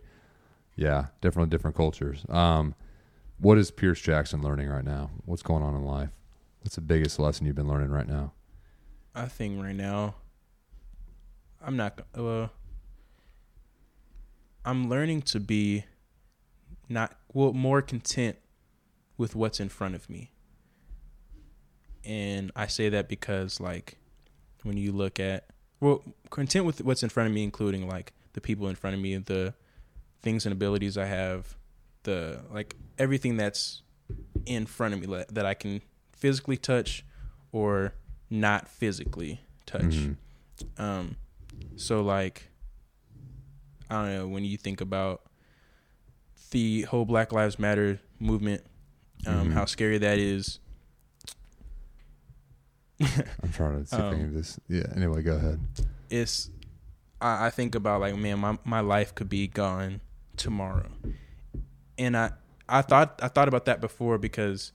[0.76, 2.26] Yeah, definitely different cultures.
[2.30, 2.76] Um,
[3.40, 5.12] what is Pierce Jackson learning right now?
[5.26, 6.10] What's going on in life?
[6.62, 8.34] What's the biggest lesson you've been learning right now?
[9.14, 10.16] I think right now,
[11.62, 12.00] I'm not.
[12.16, 12.48] Uh,
[14.64, 15.86] I'm learning to be
[16.88, 18.38] not well more content
[19.18, 20.31] with what's in front of me.
[22.06, 23.98] And I say that because like
[24.64, 25.48] when you look at
[25.80, 29.02] well content with what's in front of me including like the people in front of
[29.02, 29.54] me the
[30.22, 31.56] things and abilities I have
[32.04, 33.82] the like everything that's
[34.46, 35.82] in front of me that I can
[36.14, 37.06] physically touch
[37.52, 37.94] or
[38.30, 39.82] not physically touch.
[39.82, 40.82] Mm-hmm.
[40.82, 41.16] Um
[41.76, 42.50] so like
[43.90, 45.24] I don't know when you think about
[46.52, 48.64] the whole Black Lives Matter movement,
[49.26, 49.52] um, mm-hmm.
[49.52, 50.60] how scary that is.
[53.44, 54.60] I'm trying to see um, if this.
[54.68, 54.88] Yeah.
[54.96, 55.60] Anyway, go ahead.
[56.10, 56.50] It's.
[57.20, 60.02] I, I think about like, man, my my life could be gone
[60.38, 60.90] tomorrow,
[61.98, 62.32] and I
[62.68, 64.72] I thought I thought about that before because,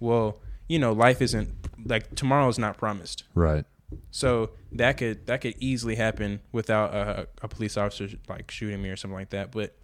[0.00, 1.50] well, you know, life isn't
[1.84, 3.24] like tomorrow is not promised.
[3.34, 3.64] Right.
[4.10, 8.88] So that could that could easily happen without a, a police officer like shooting me
[8.88, 9.52] or something like that.
[9.52, 9.76] But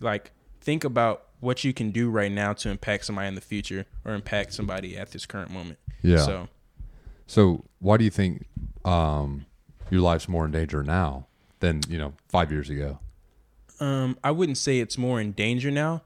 [0.00, 3.86] like think about what you can do right now to impact somebody in the future
[4.04, 5.78] or impact somebody at this current moment.
[6.02, 6.18] Yeah.
[6.18, 6.48] So,
[7.28, 8.46] so why do you think
[8.84, 9.46] um,
[9.90, 11.26] your life's more in danger now
[11.60, 12.98] than you know five years ago?
[13.78, 16.02] Um, I wouldn't say it's more in danger now.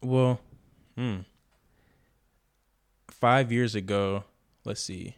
[0.00, 0.40] Well,
[0.96, 1.18] hmm.
[3.10, 4.24] Five years ago,
[4.64, 5.16] let's see,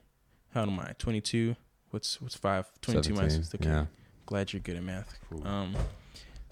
[0.52, 0.92] how old am I?
[0.98, 1.54] Twenty two.
[1.90, 2.66] What's what's five?
[2.80, 3.54] Twenty two months.
[3.54, 3.68] Okay.
[3.68, 3.86] Yeah.
[4.26, 5.14] Glad you're good at math.
[5.30, 5.46] Cool.
[5.46, 5.76] Um,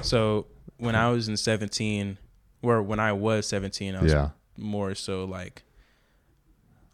[0.03, 2.18] so when I was in 17,
[2.61, 4.30] or when I was 17, I was yeah.
[4.57, 5.62] more so like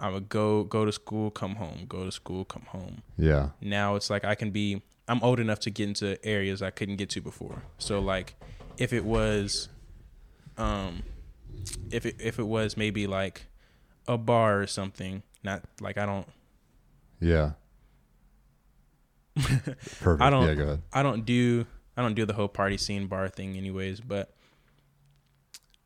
[0.00, 3.02] I would go go to school, come home, go to school, come home.
[3.16, 3.50] Yeah.
[3.60, 6.96] Now it's like I can be I'm old enough to get into areas I couldn't
[6.96, 7.62] get to before.
[7.78, 8.34] So like
[8.78, 9.68] if it was
[10.56, 11.02] um
[11.90, 13.46] if it if it was maybe like
[14.06, 16.28] a bar or something, not like I don't
[17.20, 17.52] Yeah.
[19.36, 20.22] Perfect.
[20.22, 20.82] I don't yeah, go ahead.
[20.92, 24.32] I don't do I don't do the whole party scene bar thing anyways, but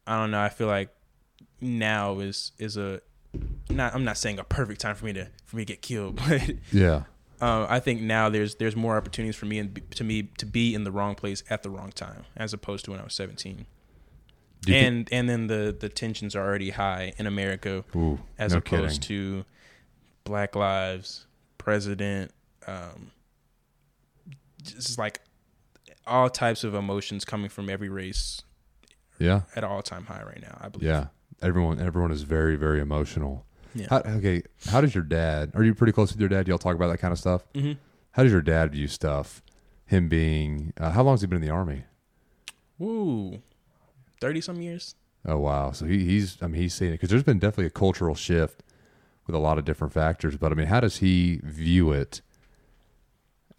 [0.06, 0.40] I don't know.
[0.40, 0.90] I feel like
[1.62, 3.00] now is is a
[3.70, 6.16] not I'm not saying a perfect time for me to for me to get killed,
[6.28, 7.05] but yeah.
[7.41, 10.74] Uh, I think now there's there's more opportunities for me and to me to be
[10.74, 13.66] in the wrong place at the wrong time as opposed to when I was 17.
[14.68, 19.03] And and then the the tensions are already high in America Ooh, as no opposed
[19.03, 19.43] kidding.
[19.43, 19.45] to
[20.22, 21.26] Black Lives,
[21.59, 22.30] President,
[22.68, 23.11] um,
[24.62, 25.20] just like
[26.07, 28.43] all types of emotions coming from every race.
[29.18, 30.59] Yeah, at all time high right now.
[30.61, 30.89] I believe.
[30.89, 31.07] Yeah,
[31.43, 33.45] everyone everyone is very very emotional.
[33.74, 33.86] Yeah.
[33.88, 35.53] How, okay, how does your dad?
[35.55, 36.45] Are you pretty close with your dad?
[36.45, 37.43] Do y'all talk about that kind of stuff?
[37.55, 37.72] Mm-hmm.
[38.12, 39.43] How does your dad view stuff?
[39.86, 41.84] Him being uh, how long has he been in the army?
[42.80, 43.40] Ooh,
[44.20, 44.95] thirty some years.
[45.24, 45.72] Oh wow!
[45.72, 48.62] So he, he's I mean he's seeing it because there's been definitely a cultural shift
[49.26, 50.36] with a lot of different factors.
[50.36, 52.22] But I mean, how does he view it?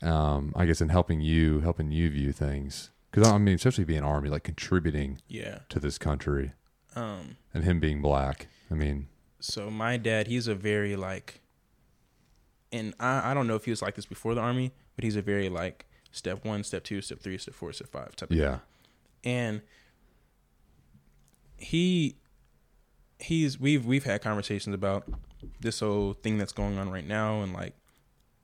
[0.03, 4.03] um, I guess in helping you helping you view things because I mean especially being
[4.03, 6.53] army like contributing yeah to this country
[6.95, 9.07] um and him being black I mean.
[9.39, 11.41] so my dad he's a very like
[12.71, 15.15] and I, I don't know if he was like this before the army but he's
[15.15, 18.59] a very like step one step two step three step four step five type yeah.
[19.25, 19.61] And
[21.57, 22.17] he
[23.19, 25.07] he's we've we've had conversations about
[25.59, 27.73] this whole thing that's going on right now and like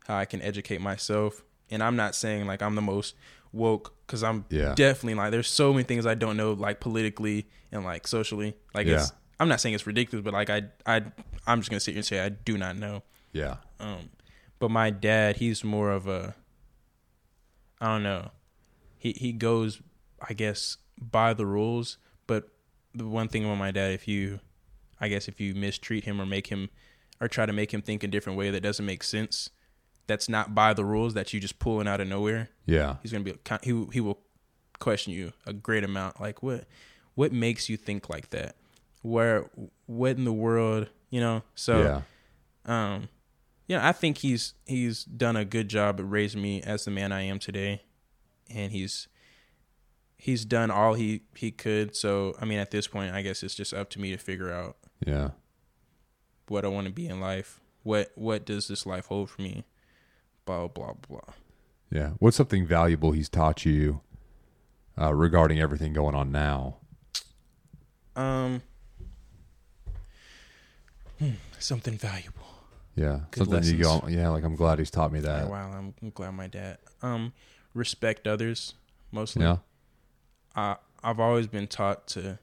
[0.08, 1.44] how I can educate myself.
[1.70, 3.16] And I'm not saying like I'm the most
[3.52, 4.74] woke because I'm yeah.
[4.76, 8.56] definitely like there's so many things I don't know like politically and like socially.
[8.74, 8.96] Like yeah.
[8.96, 11.04] it's I'm not saying it's ridiculous, but like I I
[11.48, 13.04] I'm just gonna sit here and say I do not know.
[13.32, 13.58] Yeah.
[13.80, 14.10] Um,
[14.60, 16.36] but my dad, he's more of a
[17.82, 18.32] I don't know.
[18.98, 19.82] He he goes,
[20.28, 21.98] I guess, by the rules.
[22.28, 22.50] But
[22.94, 24.40] the one thing about my dad, if you,
[25.00, 26.70] I guess, if you mistreat him or make him,
[27.22, 29.50] or try to make him think a different way that doesn't make sense,
[30.10, 32.50] that's not by the rules that you just pulling out of nowhere.
[32.66, 34.20] Yeah, he's gonna be he he will
[34.80, 36.20] question you a great amount.
[36.20, 36.66] Like what
[37.14, 38.56] what makes you think like that?
[39.04, 39.50] Where
[39.86, 41.44] what in the world you know?
[41.54, 42.04] So
[42.66, 43.10] yeah, um,
[43.68, 47.12] yeah, I think he's he's done a good job at raising me as the man
[47.12, 47.84] I am today,
[48.50, 49.08] and he's
[50.18, 51.96] he's done all he he could.
[51.96, 54.52] So I mean, at this point, I guess it's just up to me to figure
[54.52, 54.76] out.
[55.06, 55.30] Yeah.
[56.48, 57.62] What I want to be in life.
[57.84, 59.66] What what does this life hold for me?
[60.50, 61.34] Blah blah blah.
[61.92, 62.10] Yeah.
[62.20, 64.02] What's something valuable he's taught you
[65.00, 66.78] uh, regarding everything going on now?
[68.16, 68.62] Um,
[71.20, 72.48] hmm, something valuable.
[72.96, 73.78] Yeah, Good something lessons.
[73.78, 74.04] you go.
[74.10, 75.44] Yeah, like I'm glad he's taught me that.
[75.44, 76.80] Yeah, wow, I'm glad my dad.
[77.02, 77.34] Um,
[77.74, 78.74] respect others
[79.12, 79.44] mostly.
[79.44, 79.58] Yeah.
[80.56, 82.40] I I've always been taught to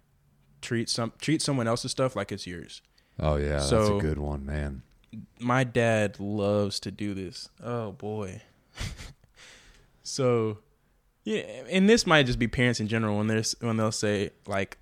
[0.62, 2.82] treat some treat someone else's stuff like it's yours.
[3.18, 4.82] Oh yeah, that's a good one, man.
[5.38, 7.48] My dad loves to do this.
[7.62, 8.42] Oh boy.
[10.02, 10.58] so
[11.24, 11.40] yeah,
[11.70, 14.78] and this might just be parents in general when there's when they'll say like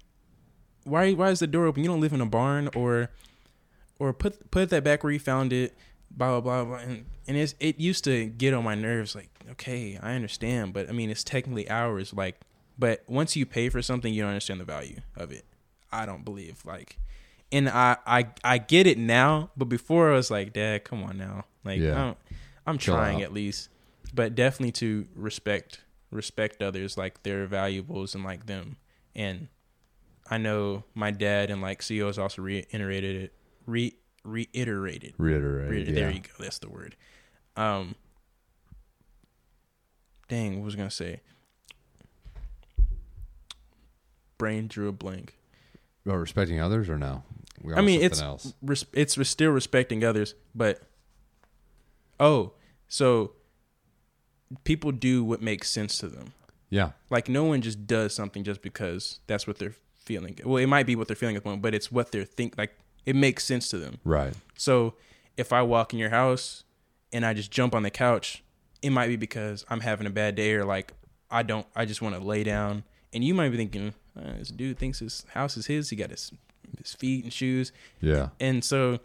[0.85, 1.83] why why is the door open?
[1.83, 3.11] You don't live in a barn or
[3.99, 5.77] or put put that back where you found it,
[6.11, 9.31] blah blah blah blah and, and it's it used to get on my nerves like,
[9.53, 12.41] okay, I understand, but I mean it's technically ours, like
[12.79, 15.45] but once you pay for something you don't understand the value of it.
[15.93, 16.99] I don't believe like
[17.55, 21.17] and I, I I get it now, but before I was like, Dad, come on
[21.17, 21.93] now, like Yeah.
[21.93, 22.19] I don't,
[22.67, 23.69] I'm trying at least,
[24.13, 25.81] but definitely to respect
[26.11, 28.77] respect others like their valuables and like them.
[29.15, 29.49] And
[30.29, 33.33] I know my dad and like CEOs also reiterated it,
[33.67, 33.95] re
[34.25, 35.15] reiterated.
[35.17, 35.71] Reiterate.
[35.71, 35.95] Re- yeah.
[35.95, 36.31] There you go.
[36.41, 36.97] That's the word.
[37.57, 37.95] Um.
[40.29, 41.21] Dang, what was I gonna say?
[44.39, 45.37] Brain drew a blank.
[46.05, 47.23] About respecting others or no?
[47.75, 48.23] I mean, it's
[48.63, 50.83] res- it's still respecting others, but
[52.19, 52.53] oh,
[52.89, 53.33] so
[54.65, 56.33] people do what makes sense to them.
[56.71, 56.91] Yeah.
[57.11, 60.39] Like no one just does something just because that's what they're feeling.
[60.45, 62.59] Well, it might be what they're feeling at the moment, but it's what they're think.
[62.59, 62.77] Like
[63.07, 63.99] it makes sense to them.
[64.05, 64.35] Right.
[64.57, 64.95] So
[65.37, 66.65] if I walk in your house
[67.13, 68.43] and I just jump on the couch,
[68.83, 70.93] it might be because I'm having a bad day or like
[71.31, 71.67] I don't.
[71.75, 75.01] I just want to lay down, and you might be thinking, uh, this dude thinks
[75.01, 75.91] his house is his.
[75.91, 76.33] He got his
[76.79, 77.73] his feet and shoes.
[78.01, 78.29] Yeah.
[78.41, 79.01] And so,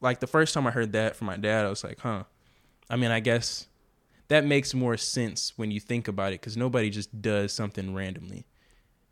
[0.00, 2.24] like the first time I heard that from my dad, I was like, huh.
[2.88, 3.66] I mean, I guess
[4.28, 8.46] that makes more sense when you think about it because nobody just does something randomly.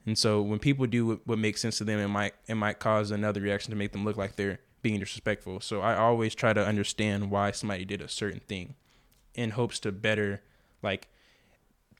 [0.06, 2.78] And so when people do what, what makes sense to them, it might it might
[2.78, 5.60] cause another reaction to make them look like they're being disrespectful.
[5.60, 8.74] So I always try to understand why somebody did a certain thing,
[9.34, 10.42] in hopes to better,
[10.82, 11.08] like,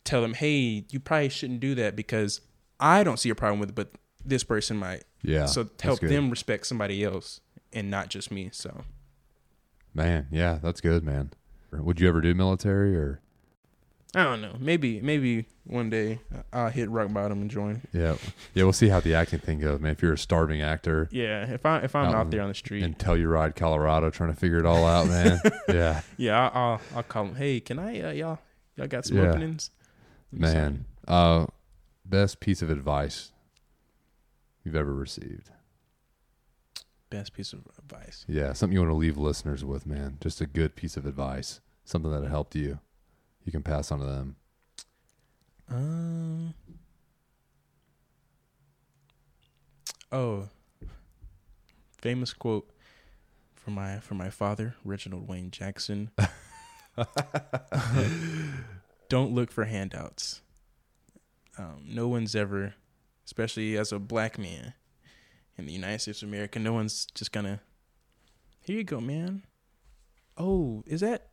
[0.05, 2.41] tell them, hey, you probably shouldn't do that because
[2.81, 3.93] I don't see a problem with it, but
[4.29, 5.47] this person might Yeah.
[5.47, 6.11] so help good.
[6.11, 7.41] them respect somebody else
[7.72, 8.51] and not just me.
[8.53, 8.85] So
[9.95, 11.31] Man, yeah, that's good, man.
[11.72, 13.20] Would you ever do military or?
[14.14, 14.55] I don't know.
[14.59, 16.20] Maybe maybe one day
[16.53, 17.83] I'll hit rock bottom and join.
[17.93, 18.16] Yeah.
[18.55, 19.93] Yeah, we'll see how the acting thing goes, man.
[19.93, 22.55] If you're a starving actor Yeah, if I if I'm Out out, there on the
[22.55, 25.39] street, in Telluride, Colorado, trying to figure it all out, man.
[25.68, 26.01] yeah.
[26.16, 27.35] yeah, I'll, I'll I'll call them.
[27.35, 28.39] Hey, can I uh, y'all
[28.76, 29.24] y'all got some Yeah.
[29.31, 29.70] openings?
[30.33, 30.85] Man.
[31.07, 31.47] Uh
[32.07, 33.33] best piece of advice
[34.69, 35.51] you've ever received.
[37.09, 38.27] best piece of advice.
[38.29, 40.19] Yeah, something you want to leave listeners with, man.
[40.21, 41.61] Just a good piece of advice.
[41.87, 42.81] Something that helped you.
[43.45, 44.37] You can pass on to them.
[45.71, 46.55] Um.
[50.12, 50.49] Oh.
[51.97, 52.69] Famous quote
[53.55, 56.11] from my from my father, Reginald Wayne Jackson.
[59.09, 60.43] Don't look for handouts.
[61.57, 62.75] Um, no one's ever,
[63.29, 64.72] especially as a black man
[65.59, 67.61] in the United States of America, no one's just gonna.
[68.62, 69.43] Here you go, man.
[70.39, 71.29] Oh, is that?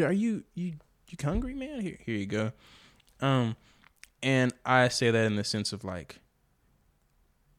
[0.00, 0.72] Are you you
[1.08, 1.80] you hungry, man?
[1.80, 2.50] Here here you go.
[3.20, 3.54] Um,
[4.20, 6.18] and I say that in the sense of like,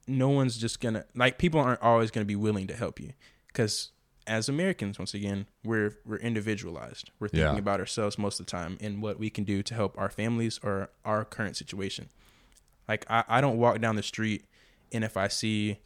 [0.06, 3.12] no one's just gonna like people aren't always gonna be willing to help you
[3.46, 3.92] because
[4.26, 7.10] as Americans, once again, we're we're individualized.
[7.18, 7.58] We're thinking Yeah.
[7.58, 10.60] about ourselves most of the time and what we can do to help our families
[10.62, 12.08] or our current situation.
[12.88, 14.44] Like I, I don't walk down the street
[14.92, 15.78] and if I see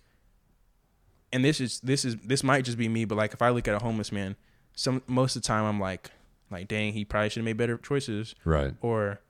[1.32, 3.68] and this is this is this might just be me, but like if I look
[3.68, 4.36] at a homeless man,
[4.74, 6.10] some most of the time I'm like
[6.50, 8.74] like dang, he probably should have made better choices Right.
[8.80, 9.20] or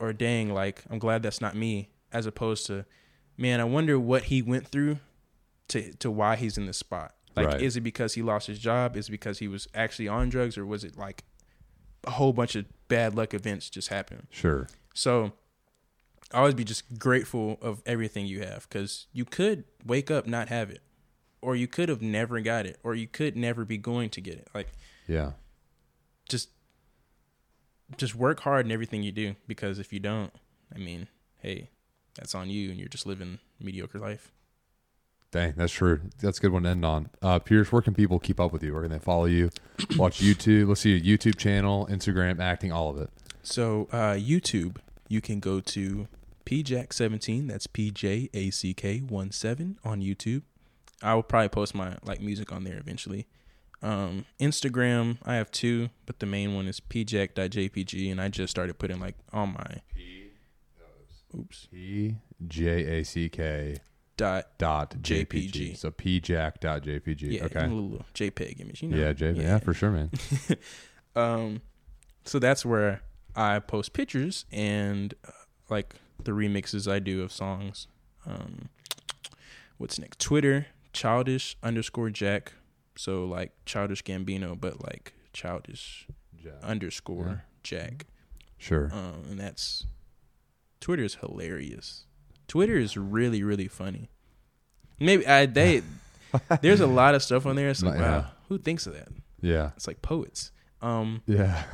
[0.00, 2.84] or dang like i'm glad that's not me as opposed to
[3.36, 4.98] man i wonder what he went through
[5.68, 7.62] to to why he's in this spot like Right.
[7.62, 10.58] is it because he lost his job is it because he was actually on drugs
[10.58, 11.22] or was it like
[12.04, 14.66] a whole bunch of bad luck events just happened Sure.
[14.92, 15.34] so
[16.32, 20.70] always be just grateful of everything you have because you could wake up not have
[20.70, 20.80] it
[21.40, 24.34] or you could have never got it or you could never be going to get
[24.34, 24.68] it like
[25.06, 25.32] Yeah.
[26.28, 26.48] just
[27.98, 30.32] just work hard in everything you do because if you don't,
[30.74, 31.08] I mean,
[31.40, 31.68] hey,
[32.14, 34.32] that's on you and you're just living mediocre life.
[35.30, 36.00] Dang, that's true.
[36.20, 37.10] That's a good one to end on.
[37.20, 38.72] Uh, Pierce, where can people keep up with you?
[38.72, 39.50] Where can they follow you?
[39.96, 40.68] Watch YouTube.
[40.68, 43.10] Let's see your YouTube channel, Instagram, acting, all of it.
[43.42, 44.76] So, uh, YouTube,
[45.12, 46.08] you can go to
[46.46, 50.42] pjack17, that's P J A C K 1 7 on YouTube.
[51.02, 53.26] I will probably post my like music on there eventually.
[53.82, 58.78] Um, Instagram, I have two, but the main one is pjack.jpg, and I just started
[58.78, 60.30] putting like on my P,
[61.36, 63.76] oops P J A C K
[64.16, 65.50] dot dot JPG.
[65.50, 65.76] JPG.
[65.76, 67.32] So pjack dot JPG.
[67.32, 67.64] yeah, okay.
[67.64, 68.96] a little JPEG image, you know.
[68.96, 69.42] Yeah, JPG.
[69.42, 69.58] Yeah.
[69.58, 70.10] for sure, man.
[71.14, 71.60] Um,
[72.24, 73.02] so that's where
[73.34, 75.30] I post pictures and uh,
[75.70, 77.86] like the remixes I do of songs.
[78.26, 78.68] Um,
[79.78, 80.18] what's next?
[80.20, 82.52] Twitter, childish underscore Jack.
[82.96, 86.06] So like childish Gambino, but like childish
[86.62, 87.36] underscore Yeah.
[87.62, 88.06] Jack.
[88.58, 88.90] Sure.
[88.92, 89.86] Um, and that's
[90.80, 92.04] Twitter is hilarious.
[92.48, 94.10] Twitter is really really funny.
[95.00, 95.82] Maybe I they
[96.60, 97.68] there's a lot of stuff on there.
[97.70, 98.18] It's like Yeah.
[98.18, 99.08] wow, who thinks of that?
[99.40, 99.70] Yeah.
[99.76, 100.50] It's like poets.
[100.80, 101.64] Um, Yeah.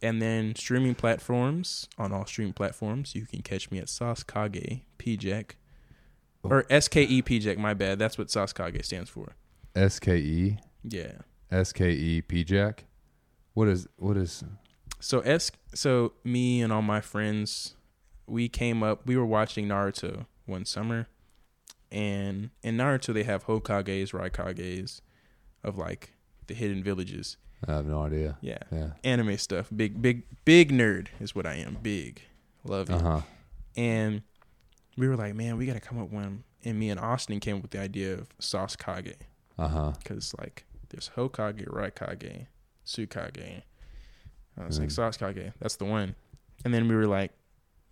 [0.00, 4.82] And then streaming platforms on all streaming platforms, you can catch me at Sauce Kage
[4.98, 5.52] Pjack
[6.44, 6.50] oh.
[6.50, 7.58] or S K E Pjack.
[7.58, 7.98] My bad.
[7.98, 9.34] That's what Sauce Kage stands for.
[9.74, 11.12] S K E Yeah.
[11.50, 12.84] SKE Jack.
[13.54, 14.44] What is what is
[15.00, 15.50] So S.
[15.74, 17.74] So me and all my friends,
[18.26, 19.06] we came up.
[19.06, 21.08] We were watching Naruto one summer,
[21.90, 25.00] and in Naruto they have Hokages, Raikages,
[25.64, 26.12] of like
[26.46, 27.36] the hidden villages.
[27.66, 28.36] I have no idea.
[28.40, 28.90] Yeah, Yeah.
[29.04, 29.68] anime stuff.
[29.74, 31.78] Big, big, big nerd is what I am.
[31.82, 32.22] Big,
[32.64, 32.94] love it.
[32.94, 33.20] Uh huh.
[33.76, 34.22] And
[34.96, 36.44] we were like, man, we got to come up with one.
[36.64, 39.14] And me and Austin came up with the idea of Sauce Kage
[39.58, 39.92] Uh huh.
[39.98, 42.46] because like there's Hokage, Raikage,
[42.86, 43.62] Tsukage.
[44.60, 44.92] I was like Mm.
[44.92, 46.14] Sauce Kage, that's the one.
[46.64, 47.32] And then we were like,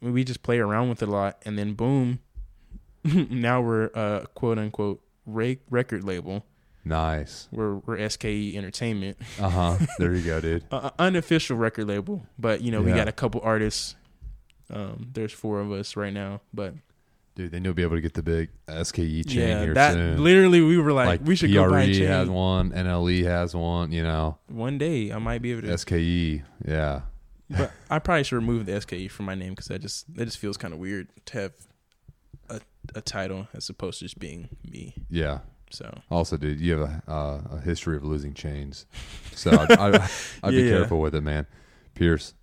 [0.00, 2.18] we just play around with it a lot, and then boom,
[3.04, 6.44] now we're a quote unquote re- record label.
[6.86, 7.48] Nice.
[7.50, 9.76] We're we're SKE Entertainment, Uh huh.
[9.98, 10.64] there you go, dude.
[10.70, 13.96] uh, unofficial record label, but you know we got a couple artists.
[14.70, 16.74] Um, there's four of us right now, but
[17.34, 20.22] Dude, then you'll be able to get the big SKE chain yeah, here that soon.
[20.24, 22.06] literally we were like, like we should PRE go buy a chain.
[22.06, 23.92] has one, NLE has one.
[23.92, 26.42] You know, One day I might be able to, SKE.
[26.66, 27.02] Yeah.
[27.50, 30.38] but I probably should remove the SKE from my name because that just that just
[30.38, 31.52] feels kind of weird to have
[32.48, 32.60] a
[32.94, 34.94] a title as opposed to just being me.
[35.10, 35.40] Yeah.
[35.70, 38.86] So Also, dude, you have a uh, a history of losing chains,
[39.32, 39.94] so I'd, I'd,
[40.42, 40.70] I'd be Yeah.
[40.70, 41.46] careful with it, man.
[41.94, 42.34] Pierce,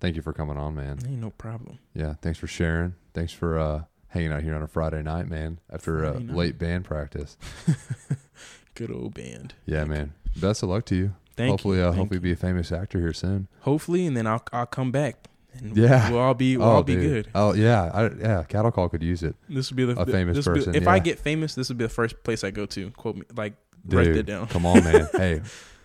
[0.00, 0.98] thank you for coming on, man.
[1.06, 1.78] ain't no problem.
[1.94, 2.94] Yeah, thanks for sharing.
[3.14, 5.58] Thanks for uh, hanging out here on a Friday night, man.
[5.72, 6.36] After uh, night.
[6.36, 7.36] late band practice.
[8.74, 9.54] Good old band.
[9.66, 10.12] Yeah, man.
[10.36, 11.14] Best of luck to you.
[11.36, 11.82] Thank hopefully, you.
[11.84, 12.20] uh, Thank hopefully, you.
[12.20, 13.48] be a famous actor here soon.
[13.62, 15.28] hopefully, and then I'll I'll come back.
[15.54, 16.10] And Yeah.
[16.10, 17.02] we'll all be we'll oh, all be dude.
[17.24, 17.28] good.
[17.34, 18.42] Oh, yeah, I, yeah.
[18.44, 19.34] Cattle Call could use it.
[19.48, 21.78] This would be the A famous will be- person, if I get famous, this would
[21.78, 22.90] be the first place I go to.
[22.92, 23.54] Quote me, like
[23.86, 24.46] Dude, write that down.
[24.48, 25.08] come on, man.
[25.12, 25.40] hey,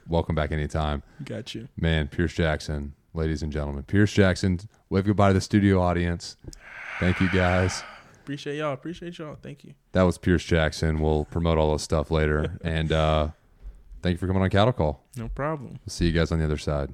[0.08, 1.02] welcome back anytime.
[1.24, 1.68] Got you.
[1.80, 3.84] Man, Pierce Jackson, ladies and gentlemen.
[3.84, 4.60] Pierce Jackson,
[4.90, 6.36] wave goodbye to the studio audience.
[7.00, 7.84] Thank you, guys.
[8.22, 8.74] Appreciate y'all.
[8.74, 9.38] Appreciate y'all.
[9.42, 9.74] Thank you.
[9.94, 11.00] That was Pierce Jackson.
[11.02, 12.58] We'll promote all this stuff later.
[12.64, 13.30] and uh,
[14.02, 15.04] thank you for coming on Cattle Call.
[15.18, 15.72] No problem.
[15.72, 16.94] We'll see you guys on the other side.